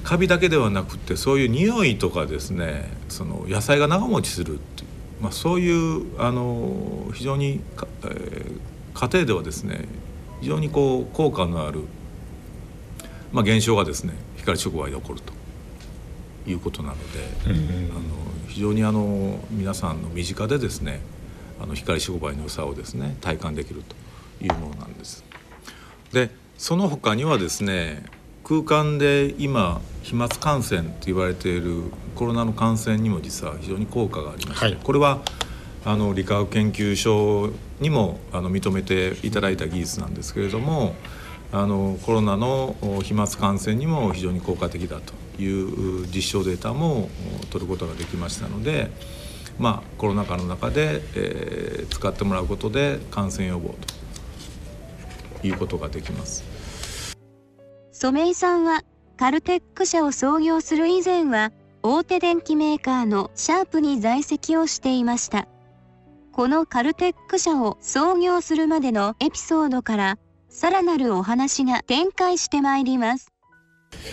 [0.03, 7.61] カビだけではなくてそういう匂いとかですねその野菜が長持ちするっていうまあ、そういうあの非常に、
[8.03, 8.59] えー、
[8.93, 9.85] 家庭ではですね
[10.41, 11.81] 非常にこう効果のある
[13.31, 15.31] まあ、現象がですね光触媒で起こると
[16.47, 18.01] いうことなので、うん、あの
[18.47, 20.99] 非常にあの皆さんの身近でですね
[21.61, 23.95] あの光触媒の良さをですね体感できると
[24.43, 25.23] いうものなんです。
[26.11, 28.03] でその他にはですね
[28.43, 31.83] 空間で今飛沫感染と言われている
[32.15, 35.21] コロナの感染にも実は非常に効果がありまして、はい、これは
[35.85, 40.95] あの理化学研究所にもあの認めていただいた技術なんですけれども
[41.51, 47.09] あのコロナの飛沫感染にも非常に効果的だという実証データも
[47.49, 48.91] 取ることができましたので、
[49.59, 53.75] まあ、コロナ禍の中で、えー、使ってもらうことで感染予防
[55.41, 56.43] ということができます。
[57.91, 58.81] 染井さんは
[59.17, 61.51] カルテック社を創業する以前は
[61.83, 65.47] 大手電機メーカーのシャープに在籍をしていました。
[66.31, 70.17] このカルテック社を創業するまでのエピソードから
[70.49, 73.30] さらなるお話が展開してまいります。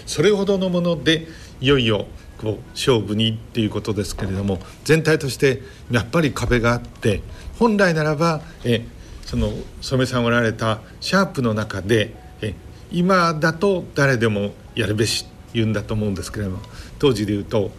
[0.06, 1.26] それほどのもので
[1.60, 2.06] いよいよ
[2.38, 7.20] こう勝負にっていうことですけれども全体としてやっぱり壁があって
[7.58, 8.86] 本来ならばえ
[9.24, 12.14] その染さんおられたシャープの中で
[12.90, 16.58] 今だと誰でもやるべし言うんだと思うんですけれども
[16.98, 17.70] 当時で言うと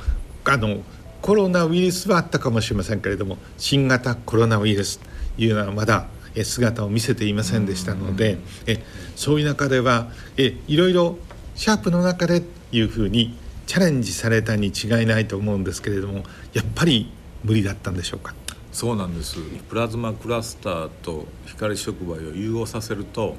[0.45, 0.82] あの
[1.22, 6.08] コロナウイルスはあったかもしれませんけれども新型コロナウイルスというのはまだ
[6.43, 8.38] 姿を見せていませんでしたので
[8.68, 8.84] え
[9.16, 11.18] そういう中ではえいろいろ
[11.60, 12.41] シャープの中で
[12.72, 13.38] いうふうに
[13.68, 17.12] チャレンジされたに違いないと思うんですけれどもやっぱり
[17.43, 18.34] 無理だったんでしょうか？
[18.72, 19.36] そうなんです。
[19.68, 23.36] プラズマクラスターと光触媒を融合させると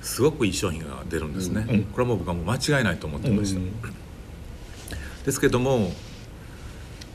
[0.00, 3.70] すごくいい商品が出るんですね、うん、これはもう僕はもう間違いないと思ってました、うん、
[5.26, 5.92] ですけども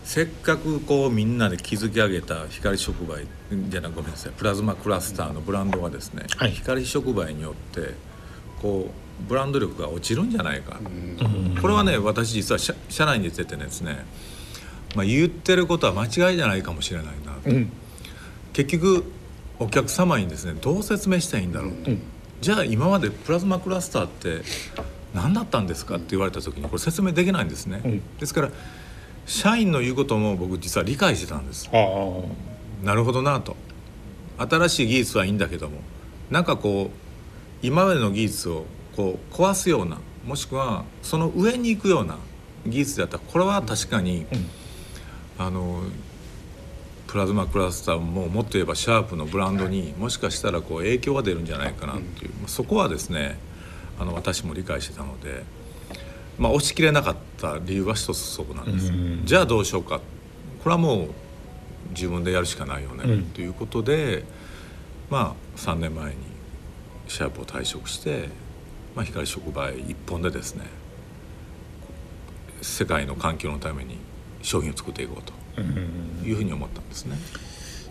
[0.04, 3.26] せっかくこうみんなで築き上げた光触媒
[3.70, 4.34] じゃなごめんなさい。
[4.38, 7.96] プラズマクラスターのブランドがですね、はい、光触媒によって
[8.62, 14.06] こうブランド力が落ちるんじゃないか、うん、これはね私実は社社内に出てですね、
[14.96, 17.50] まあ、言ってることは間違いじゃないかもしれないなと、
[18.54, 19.04] 結局
[19.60, 21.92] お客様にですねどう説明したらいいんだろうと。
[22.42, 24.42] じゃあ今までプラズマクラスターって
[25.14, 25.96] 何だったんですか？
[25.96, 28.50] って言われた時にこれ説明できないんですね、うん、ですから
[29.26, 31.70] 社員の言うことも僕実は理解してたんです。
[32.84, 33.56] なるほどなと。
[34.38, 35.80] 新しい技術はいいんだけども
[36.30, 38.66] なんかこう今までの技術を
[38.96, 42.18] こう壊すようなもしくはその上に行くような
[42.66, 44.50] 技術だったらこれは確かに、うん、
[45.38, 45.84] あの
[47.08, 53.38] プラズマクラスターももっと言えばシャープのブランドにもしかしたらこう影響が出るんじゃないかなっていう、うん、そこはですね
[54.00, 55.44] あの私も理解してたので、
[56.38, 60.02] まあ、押し切れなかった理由は一つそこなんです、うん、じゃあどうしようか。
[60.64, 61.10] これはもう
[61.92, 64.24] 自分でやるしかないよね、うん、ということで
[65.12, 66.18] まあ3年前に
[67.08, 68.30] シャープを退職して、
[68.96, 70.66] まあ、光触媒一本でですね
[72.62, 73.98] 世界の環境のために
[74.42, 75.62] 商品を作っていこうと
[76.26, 77.18] いうふうに思ったんですね。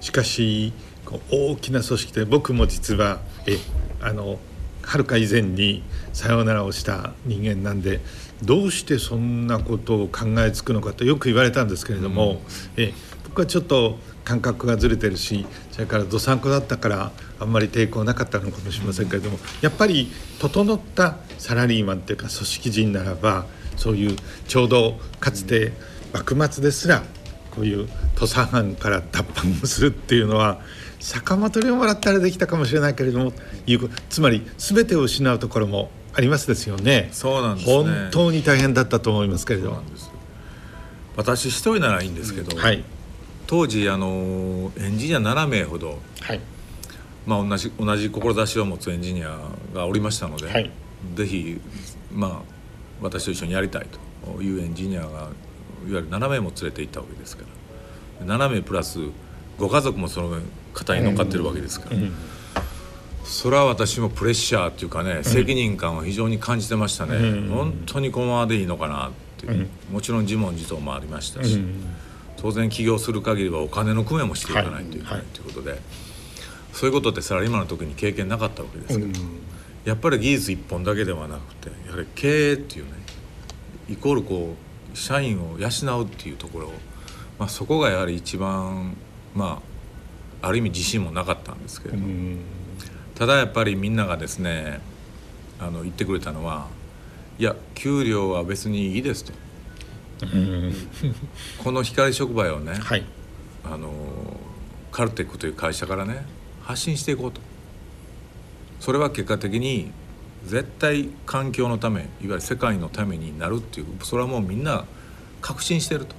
[0.00, 0.72] しかし
[1.30, 3.58] 大きな組織で僕も実はえ
[4.00, 4.38] あの
[4.82, 5.82] はるか以前に
[6.12, 8.00] さようならをした人間なんで
[8.42, 12.38] どうしてそんなことを考えつくのかとよく言われたんですけれども、うん、
[12.76, 12.92] え
[13.24, 17.12] 僕はちょっと感覚がずれてるしそれからどさんこだったから
[17.44, 24.16] あんまり抵抗なかったのかもしれませんけれどもやっぱり整ったサラリーマンっていうか組織人ならばそういう
[24.48, 25.72] ちょうどかつて
[26.12, 27.02] 幕末ですら
[27.50, 30.60] こういう土佐藩から脱藩をするっていうのは
[31.00, 33.32] 坂本龍馬だったらできたかもしれないけれども
[33.66, 37.08] いうつまり全てを失うところもありますですよね。
[37.10, 39.82] そうなんです、ね、本当に大変だったと思いますけれど。
[41.16, 42.84] 私一人ならいいんですけど、うんはい、
[43.46, 46.40] 当時あのエンジニア7名ほど、はい、
[47.26, 49.38] まあ同じ同じ志を持つエンジニア
[49.74, 50.70] がおりましたので、はい、
[51.14, 51.60] ぜひ
[52.12, 52.54] まあ
[53.00, 53.86] 私と一緒にやりたい
[54.24, 55.28] というエンジニアがいわ
[55.86, 57.48] ゆる7名も連れて行ったわけですから。
[58.20, 59.00] 7名プラス
[59.58, 60.38] ご家族もその
[60.72, 61.96] 方に乗っかってるわけですから、
[63.24, 71.60] それは私もプレッシャーっていうかね責任感を非常に感じてましたね、本当にこのままでいいのかなっていう、もちろん自問自答もありましたし、
[72.36, 75.22] 当然起業する限りはお金の工面もしていかないといけない。
[75.32, 75.80] ということで、
[76.74, 79.20] そういうことってサラリーマンの時に経験なかったわけですけど、
[79.84, 82.92] やっぱり技術一本だけではなくてやはり経営っていうね
[83.88, 84.56] イコールこ
[84.92, 86.72] う社員を養うっていうところ、
[87.38, 88.96] まあ、そこがやはり一番
[89.34, 89.62] ま
[90.42, 92.02] あある意味自信もなかったんですけれど
[93.14, 94.80] ただやっぱりみんながですね
[95.60, 96.68] あの言ってくれたのは
[97.38, 99.32] いや給料は別にいいですと。
[101.62, 103.04] この光触媒をね、はい、
[103.64, 103.90] あの
[104.90, 106.24] カルテックという会社からね
[106.64, 107.40] 発信していこうと。
[108.80, 109.92] それは結果的に
[110.44, 114.84] 絶対環境のためいわゆる世界のためになるっていうそれはもうみんな
[115.40, 116.16] 確信してると。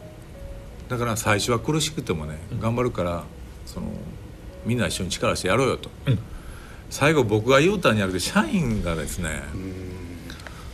[0.89, 3.23] だから最初は苦しくてもね頑張るから
[3.65, 3.87] その
[4.65, 6.19] みんな一緒に力してやろうよと、うん、
[6.89, 9.41] 最後僕が言うたんじゃなくて社員がですね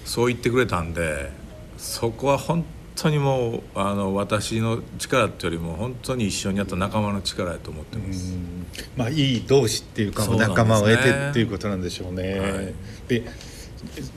[0.06, 1.32] そう言ってくれたんで
[1.78, 2.66] そこは本
[2.96, 8.34] 当にもうあの私の力ってよりも本当に一緒にやった仲間の力やと思ってます。
[8.96, 12.40] まあいい同志っていうか、ね、仲間を得てっていうことなんでしょうね。
[12.40, 12.74] はい、
[13.08, 13.24] で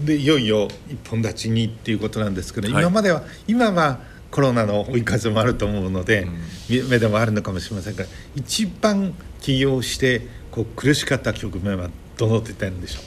[0.04, 4.00] でいよいよ一本立ちにっていうことなんですけど、はい、今までは今は
[4.30, 6.26] コロナの追い風もあると思うので、
[6.70, 8.04] うん、目でもあるのかもしれませんが
[8.34, 13.04] 一番起業してこう苦しかった局面はどの点でしょう？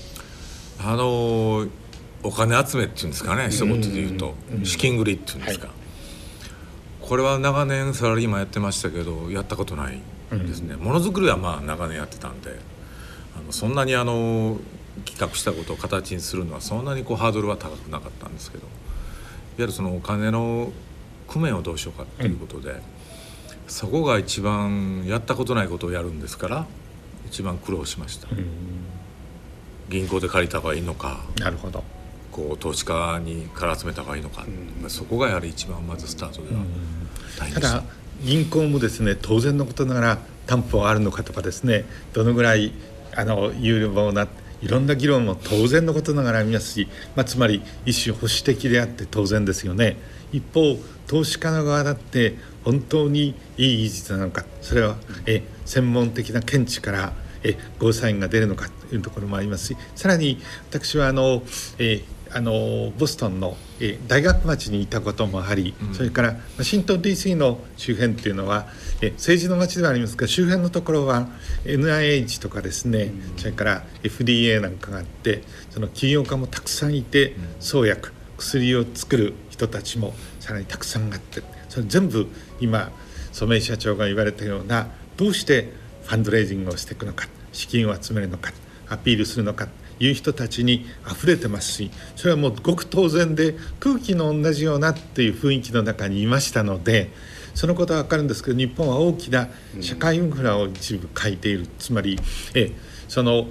[0.79, 1.67] あの
[2.23, 5.75] お金集めっていうんですかね一言で言うと、資金繰りっていうんですか、はい、
[7.01, 12.59] これは長年サラリーマンやってましたけどやったことないですね、ものづくりはまあ長年やってたんで
[13.37, 14.57] あのそんなにあの
[15.05, 18.71] 企画したことを形にするのはそんなにこうハードルは高くなかったんですけどいわ
[19.59, 20.71] ゆるそのお金の
[21.27, 22.81] 工面をどうしようかっていうことで、うん、
[23.67, 26.65] そこが一番やったことないことをやるんですから
[27.27, 28.45] 一番苦労しました、うん、
[29.89, 31.21] 銀行で借りた方がいいのか。
[31.39, 31.83] なるほど
[32.37, 34.45] こう投資家にから集めた方がいいのか、
[34.83, 36.61] うん、そこがやはり一番まずスタートでは
[37.39, 37.83] 大変でただ
[38.23, 42.71] 銀行もですね当然のことながら担保あるのかとかですねどのぐらい
[43.15, 44.27] あの有望な
[44.61, 49.97] いろんな議論も当然のことながらありますし、まあ、つまり一種保守的であって当然ですよね。
[50.31, 57.13] 一方投資家の側だって本当にいい技術なのかそれはえ専門的な見地から
[57.43, 61.43] えゴーサインが出るのかというところもありますしさらに私はあの、
[61.79, 62.03] え
[62.37, 68.67] あのボストンの、え大学町にいたこともあり、うん、それからワシントン DC の周辺っていうのは
[69.01, 71.29] え政治の街ではありますが周辺のところは
[71.65, 82.27] NIH とかですね、うん、それから FDA なんかがあってその起業家もたくさんいて、創薬薬を作る人たちもさらにたくさんあってそれ全部
[82.59, 82.91] 今
[83.31, 85.73] 染井社長が言われたようなどうして
[86.03, 88.51] ファンドレイジングをしていくのか資金を集めるのか
[88.89, 89.67] アピールするのか
[89.99, 97.11] いう人たちに溢れてますしそれはもうごく当然で空気の同じようなっていう雰囲気の中にいましたので
[97.53, 99.49] そのことは分かるんですけど日本は大きな
[99.81, 102.19] 社会インフラを一部欠いているつまり
[102.53, 102.71] え
[103.07, 103.47] その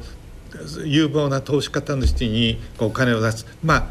[0.84, 3.88] 有望な投資家の人にお金を出すまあ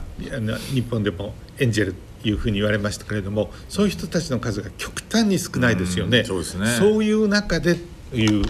[0.73, 6.19] 日本でもエンジェルいうふうに言われましたけれどもそういう人たちの数が極端に少ないですよね。
[6.19, 7.77] うそうですねそういう中で
[8.13, 8.43] いう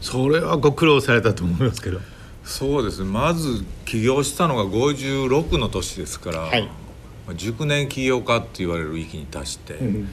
[0.00, 2.00] それはご苦労されたと思いますけど。
[2.50, 6.68] そうですまず起業したのが56の年ですから、はい、
[7.36, 10.08] 熟年起業家って言われる域に達して、うん、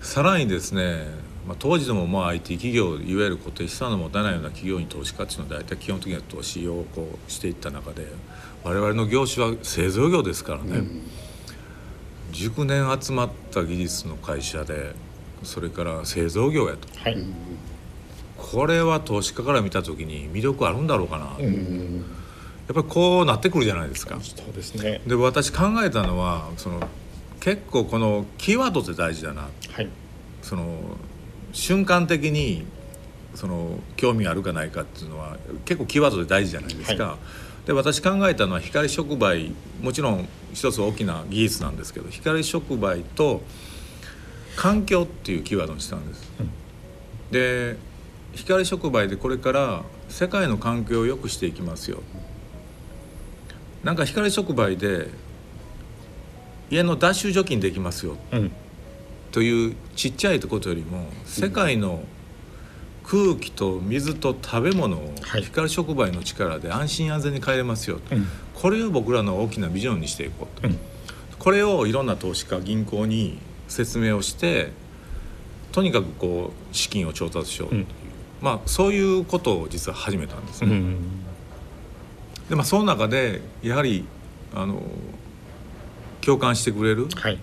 [0.00, 1.04] さらにですね、
[1.46, 8.06] まあ、当時でもまあ IT 企業いわゆる固定資産の持たないような企業に投資家っていうのは大体基本的には投資をこうしていった中で
[8.64, 11.02] 我々の業種は製造業ですからね、うん、
[12.32, 14.94] 熟年集まった技術の会社で
[15.42, 16.88] それから製造業やと。
[16.98, 17.22] はい
[18.52, 24.18] これは投資家から見た時に魅力あるんだろうかな、やっぱりこうなってくるじゃないですか。
[24.20, 25.00] そうですね。
[25.06, 26.86] で私考えたのはその
[27.40, 29.88] 結構このキーワードって大事だな、はい、
[30.42, 30.96] その
[31.52, 32.64] 瞬間的に
[33.34, 37.04] その興味あるかないかっていうのは結構キーワードで大事じゃないですか。
[37.04, 37.16] は
[37.64, 43.42] い、で私考えたのは光触媒もちろん一つ大きな技術なんですけど光触媒と
[44.56, 46.30] 環境っていうキーワードにしたんです。
[46.38, 46.50] うん、
[47.30, 47.76] で
[48.34, 52.02] 光触媒でこれから世界の環境を良くしていきますよ。
[53.84, 55.08] なんか光触媒で
[56.70, 58.52] 家の脱臭除菌できますよ、うん、
[59.30, 62.02] というちっちゃいことよりも世界の
[63.04, 65.12] 空気と水と食べ物を
[65.42, 70.78] 光触媒の力で安心安全に変えれますよ、うん、これを僕らの大きなビジョンにしていこうと、うん、
[71.38, 74.70] これをいろんな投資家銀行に説明をして
[75.72, 77.76] とにかくこう資金を調達しようと
[78.42, 80.70] まあ、そういうことを実は始めたんですね。
[80.72, 80.96] うん、
[82.50, 84.04] でまあその中でやはり
[84.54, 84.82] あの
[86.20, 87.38] 共感してくれる、はい、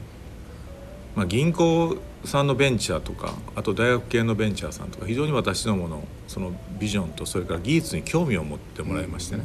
[1.15, 9.43] まあ、銀行さんのベンチャーとかあと大学系のベンチャーさんとか非常に私どものそのビジョンとそれから技術に興味を持ってもらいましてね、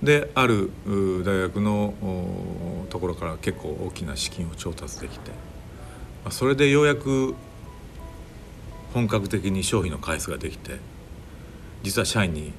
[0.00, 5.30] うん、である大学のところから結構大きな資金を調達できて、
[6.24, 7.34] まあ、それでようやく
[8.92, 10.78] 本格的に商品の開発ができて
[11.82, 12.52] 実は社員に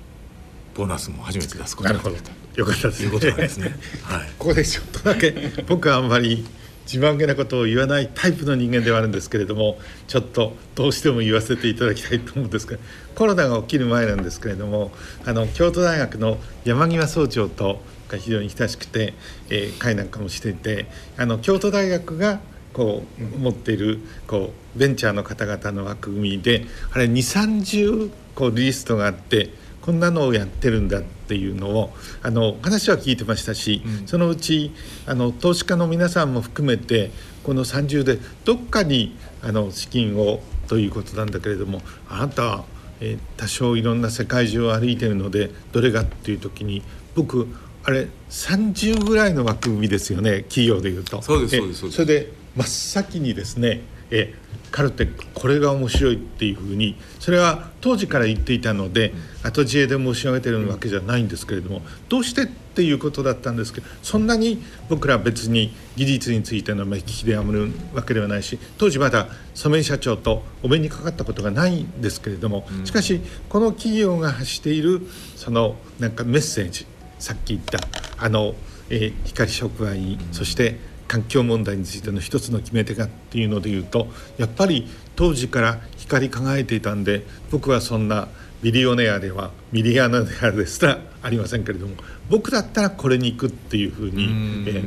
[0.75, 3.05] ボーナスも初めて出すことができたよかったですね。
[3.05, 3.75] いうことですね。
[4.03, 4.29] はい。
[4.37, 5.33] ここでちょっとだけ
[5.67, 6.45] 僕はあんまり
[6.91, 12.77] 自慢げなことを言わないタイプの人間ではあるんですけれどもちょっとどうしても言わせていただきたいと思うんですが
[13.13, 14.93] コロナが起きる前なんですけれども
[15.25, 19.13] あの京都大学の山際総長とが非常に親しくて、
[19.49, 20.85] えー、会なんかもしていて
[21.17, 22.39] あの京都大学が
[22.77, 26.63] こう持っているこうベンチャーの方々の枠組みで
[26.93, 29.49] あれ2 3 0こうリストがあって
[29.81, 34.71] こんなのをやってるんだっていうのをあの話は聞いてましたし、うん、そのうち
[35.07, 37.11] あの投資家の皆さんも含めて
[37.43, 42.63] この30でどっかにあの資金をということなんだけれどもあなた
[42.99, 46.81] えー、多少いろんな世界中を歩いてるのでどれがっていう時に
[47.15, 47.47] 僕
[47.83, 51.21] あれ30ぐらいの枠組みですよね企業でいうと。
[51.21, 53.81] そうですそうですそれで真っ先にですね
[54.11, 54.33] え
[54.71, 75.01] カルテこれが面白いっていうふうにそれは当時から言っていたので、後知恵で申し上げてるわけじゃないんですけれどもどうしてっていうことだったんですけどそんなに僕ら別に技術についての目利きであるわけではないし当時まだ染井社長とお目にかかったことがないんですけれどもしかしこの企業が発している
[75.35, 76.85] そのなんかメッセージ
[77.19, 77.79] さっき言った
[78.17, 78.53] あの、
[78.89, 88.27] えー、光触媒そして環境問題についての一つの決め手がっていうので言うとやっぱり当時から光り輝いていたんで僕はそんな
[88.61, 91.95] ビリオネアではミリアネアですらありませんけれども
[92.29, 94.83] 僕だったらこれに行くっていうふうに、え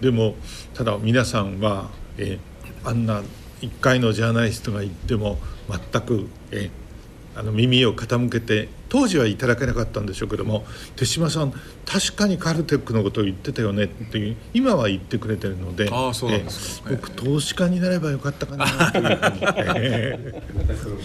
[0.00, 0.34] でも
[0.74, 2.38] ただ皆さんは、え
[2.84, 3.22] あんな
[3.60, 5.38] 一回のジャーナリストが言っても
[5.92, 6.70] 全く、え
[7.36, 10.66] あの耳を傾けて当時はいただけなかったんでしょうけども
[10.96, 11.54] 手島さん
[11.86, 19.42] 確かにカルテックのことを言ってたよねっていう今は言ってくれてるのであそうなんですか、僕投資家になればよかったかなというふうに、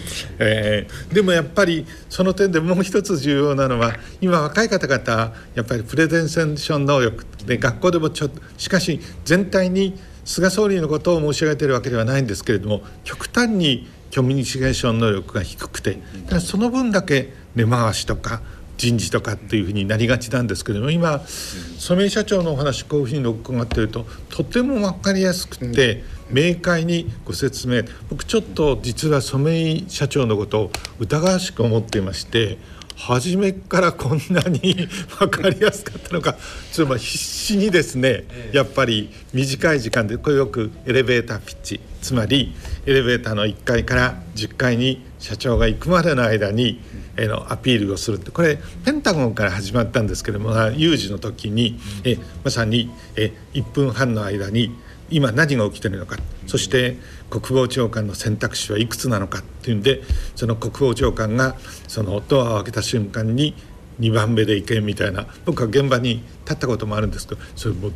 [0.38, 16.00] えー、でもやっぱりその点でもう一つ重要なのは今若い方々やっぱりプレゼンセーション能力で学校でもちょっとしかし全体に菅総理のことを申し上げてるわけではないんですけれども極端にコミュニケーション能力が低くて
[16.40, 18.42] その分だけ根回しとか
[18.76, 27.84] 人事とかっていうふうになりがちなんですけれども今染井社長のお話こういうふうに伺ってるととても分かりやすくて明快にご説明。
[28.10, 32.58] 僕ちょっと実は染井社長のことを疑わしく思っていまして
[32.96, 34.88] 初めからこんなに
[35.18, 36.36] 分かりやすかったのか。
[36.72, 41.80] ちょっと必死にですねやっぱり短い時間でこれよくエレベーターピッチ。
[42.02, 42.54] つまり
[42.86, 46.80] エレベーターの1階から10階に社長が行くまでの間に
[47.16, 48.30] えのアピールをするって。
[48.30, 54.72] これペンタゴンから始まったんですけども有事の時にえまさにえ1分半の間に
[55.10, 56.16] 今何が起きてるのか。
[56.46, 56.96] そして
[57.28, 60.02] 国防長官の選択肢はいくつなのかっていうんで
[60.36, 61.56] その国防長官が
[61.88, 63.54] そのドアを開けた瞬間に
[63.98, 65.26] 2番目で行けみたいな。
[65.44, 67.90] 僕は現場に立ったこともあるんですけどそれも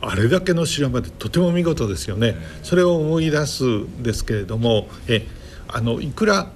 [0.00, 2.36] あれだけの城までとても見事ですよね。
[2.62, 5.26] それを思い出すんですけれどもえ
[5.68, 6.50] あのいくら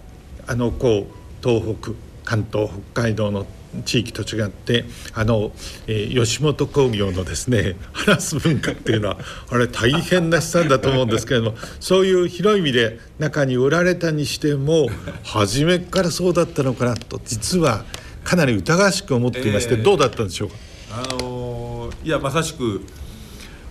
[0.47, 1.93] あのこう東北
[2.25, 3.47] 関東北海道の
[3.85, 4.85] 地域と違って
[5.15, 5.53] あの、
[5.87, 9.19] えー、吉本興業のですね話す文化っていうのは
[9.49, 14.89] あれ大変な資産だと思うんですけれどもそういう広い意味で中に売られたにしても
[15.23, 17.85] 初めからそうだったのかなと実は
[18.25, 20.57] かなり疑わしく思っていまして、えー、どうだったんでしょうか？
[20.93, 22.85] あのー、いやまさしく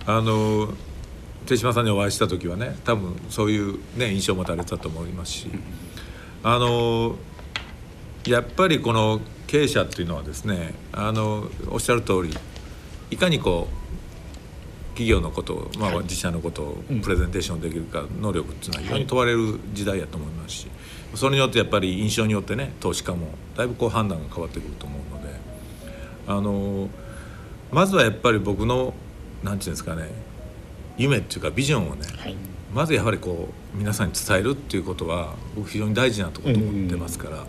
[0.06, 0.74] あのー、
[1.46, 5.50] 手島さんにお会いした時はね多分そういう、ね、印象を持たれたと思いますし。
[6.42, 7.16] あの
[8.26, 12.34] やっぱりこの経営者っていうのはですねあのおっしゃる通り
[13.10, 13.80] いかにこう
[14.90, 20.68] 企業のことを、まあ、自社のことをプレゼンテーションできるか能力っていうのは非常に問われる時代やと思いますし
[21.14, 25.34] それによってやっぱり印象によってね投資家もだいぶこう判断が変わってくると思うので
[26.26, 26.88] あの
[27.72, 28.94] まずはやっぱり僕の
[29.42, 30.10] 何て言うんですかね
[30.96, 32.36] 夢っていうかビジョンをね、はい、
[32.74, 37.46] まずやはりこう皆さんに伝えるっていうことは僕非常に大事なところと思ってますから、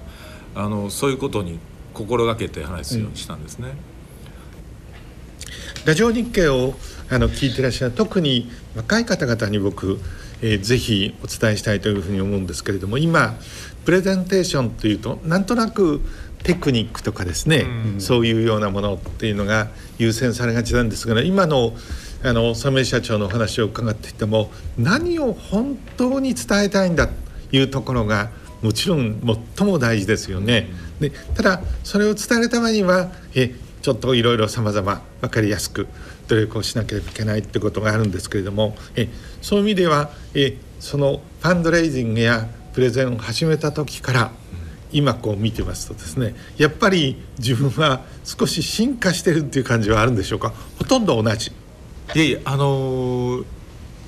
[0.56, 1.60] あのそういうことに
[1.94, 3.70] 心がけて話すようにしたんですね。
[5.80, 6.76] うん、ラジオ日経を
[7.10, 10.00] あの聞いてらっしゃる特に若い方々に僕、
[10.42, 13.36] えー、ぜひお伝えしたいというふうに思うんですけれども今
[13.84, 16.00] プレゼンテーションというとなんとなく
[16.44, 21.74] テクニックとかですね、うん、そういうようなものっていうのが優先されがちなんですが、今の
[22.24, 27.14] あのサ社長のお話を伺っていても何を本当に伝えたいんだと
[27.52, 28.30] いうところが
[28.62, 29.20] もちろん
[29.58, 30.70] 最も大事ですよね。
[31.00, 35.88] でただそれを伝えるためにはえちょっといろいろさまざま分かりやすく
[36.28, 39.10] 努力をしなければいけないってことがあるんですけれどもえ
[39.42, 44.32] そういう意味ではえそのファンドレイジングやプレゼンを始めた時から
[44.92, 50.54] 今こう見てますとですねやっぱり自分は少し進化してるっていう感じはあるんでしょうか？
[50.78, 51.52] ほとんど同じ。
[52.14, 53.46] いやいやあのー、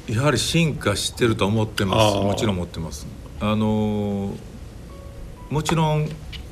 [0.07, 2.15] やはり進化してると思ってます。
[2.17, 3.07] もちろん思ってます。
[3.39, 4.33] あの
[5.49, 6.09] もちろん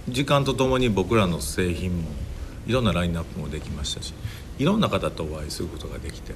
[0.08, 2.10] 時間とともに僕らの製品も
[2.68, 4.14] いろんなラインナップもできましたし
[4.60, 6.34] いろんな方とお会いすることができて。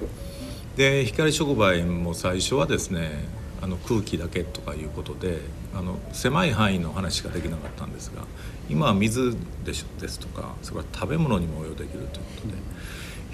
[0.76, 3.24] で光触媒も最初はですね
[3.62, 5.38] あの空気だけとかいうことで
[5.76, 8.22] あの狭い範囲の話しかできなかったんですが
[8.68, 12.54] 今は水でしですとかそれから食べ物にも応用できるということで。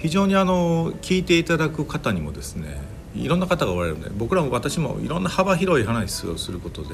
[0.03, 2.81] 非常にあの聞いていただく方にもですね
[3.15, 6.89] いろんな方がおられるので僕らも私もいろんな幅広い話をすることで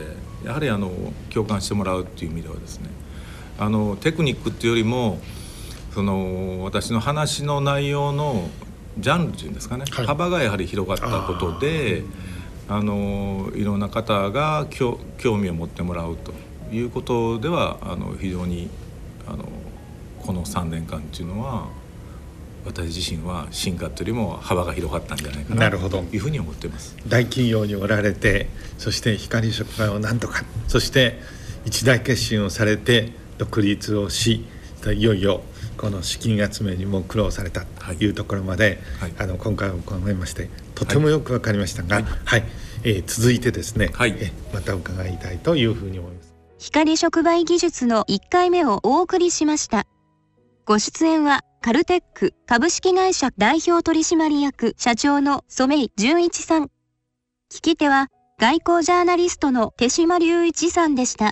[0.45, 0.91] やはりあの
[1.33, 2.89] 共感してもらうっていう意味ではですね
[3.57, 5.19] あのテクニックっていうよりも
[5.95, 8.47] その私の話の内容の
[8.99, 12.03] ジャンルっていうんですかね、はい、幅がやはり広がったことで
[12.69, 14.99] あのいろんな方が興
[15.37, 16.33] 味を持ってもらうと
[16.71, 18.69] いうことではあの非常に
[19.27, 19.45] あの
[20.21, 21.67] この3年間っていうのは
[22.65, 26.95] 私自身は進化というよりも幅が広がったんじゃないかなというふうに思っています。
[27.07, 28.47] 大企業におられて
[28.77, 31.19] そして光触媒をなんとかそして
[31.65, 34.45] 一大決心をされて独立をし
[34.93, 35.41] いよいよ
[35.79, 42.43] この資金集めにも苦労されたというところまで、はい、あの今回伺いましてとてもよく分かりましたが、はい、はい、
[42.83, 46.33] えー、続いてですね、はい、えまた伺いたいというふうに思います。
[46.57, 49.85] 光触媒技術の1回目をお送りしました。
[50.65, 56.63] ご出演はカルテック株式会社代表取締役社長の染井純一さん。
[57.49, 61.31] 聞き手は外交ジャーナリストの手島隆一さんでした。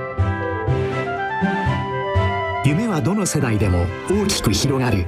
[2.71, 5.05] 夢はどの世代でも大きく広がる。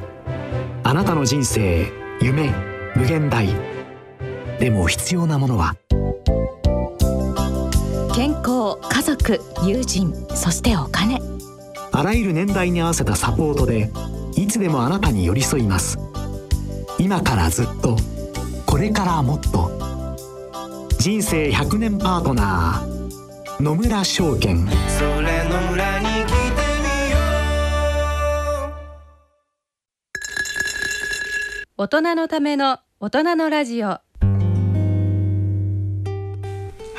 [0.83, 1.89] あなたの人生
[2.21, 2.53] 夢
[2.93, 3.47] 無限大。
[4.59, 5.77] でも必要なものは？
[8.13, 11.21] 健康家族友人そしてお金。
[11.93, 13.89] あらゆる年代に合わせたサポートで
[14.35, 15.97] いつでもあなたに寄り添います。
[16.99, 17.95] 今からずっと
[18.65, 19.71] これからもっと。
[20.99, 24.67] 人生100年パートナー野村証券。
[24.67, 26.12] それ野村に
[31.75, 33.87] 大人のための大人のラジオ。
[33.87, 34.01] は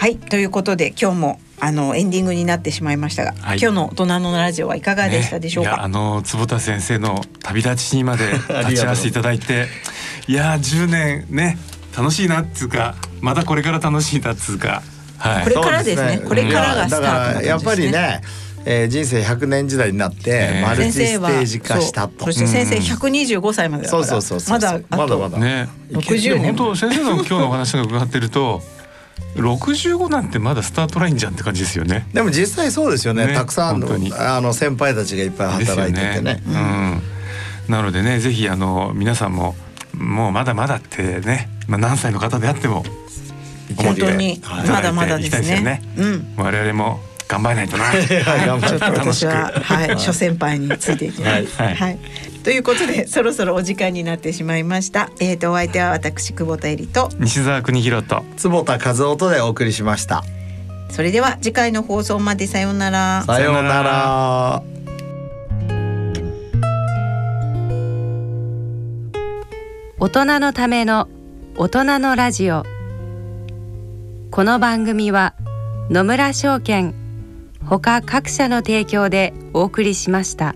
[0.09, 8.33] いということで今日もあのエンディングになってしまいましたが、はい、今日の大人のラジオはいかがでしたでしょうか、ね、あの坪田先生の旅立ちにまで
[8.67, 9.69] 立ち会わせていただいて
[10.27, 11.57] いや10年ね
[11.97, 14.83] 楽しいなっつうかまたこれから楽しいなっつうか、
[15.19, 18.23] はい、これからですね、ね、これからがスタート、ね、やっぱりね
[18.67, 22.27] えー、人生100年時代になってマルチステージ化したと。
[22.27, 25.69] そして先生125歳までそうそうそうまだまだまだね。
[25.91, 26.55] 60年。
[26.55, 28.63] 本当先生の今日のお話が伺ってると。
[29.37, 32.07] 65なんてまだスタートラインじゃんって感じですよね。
[32.13, 33.27] でも実際そうですよね。
[33.27, 33.89] ねたくさんの
[34.19, 36.35] あの先輩たちがいっぱい働いててね。
[36.35, 37.03] ねうん。
[37.69, 39.57] なのでねぜひあの皆さんも
[39.93, 42.85] もうまだまだってね、まあ何歳の方であっても
[43.77, 45.61] 本当にまだまだですね。
[45.61, 46.35] ねうん。
[46.37, 47.85] 我々も頑張らないとな。
[48.47, 51.63] 頑張って私ははい諸先輩についていきます。
[51.63, 51.75] はい。
[51.75, 51.99] はい、
[52.43, 55.11] ということでそろそろお時間になってしまいました。
[55.21, 60.25] えっ、ー、とお相手は私久保田恵里と西澤邦弘と坪田和夫とでお送りしました。
[60.91, 63.25] それでは次回の放送までさようなら。
[63.27, 64.63] さようなら。
[69.99, 71.09] 大人のための
[71.57, 72.65] 大人のラジオ
[74.31, 75.35] この番組は
[75.89, 77.04] 野村証券
[77.67, 80.55] 他各社の提供でお送りしました。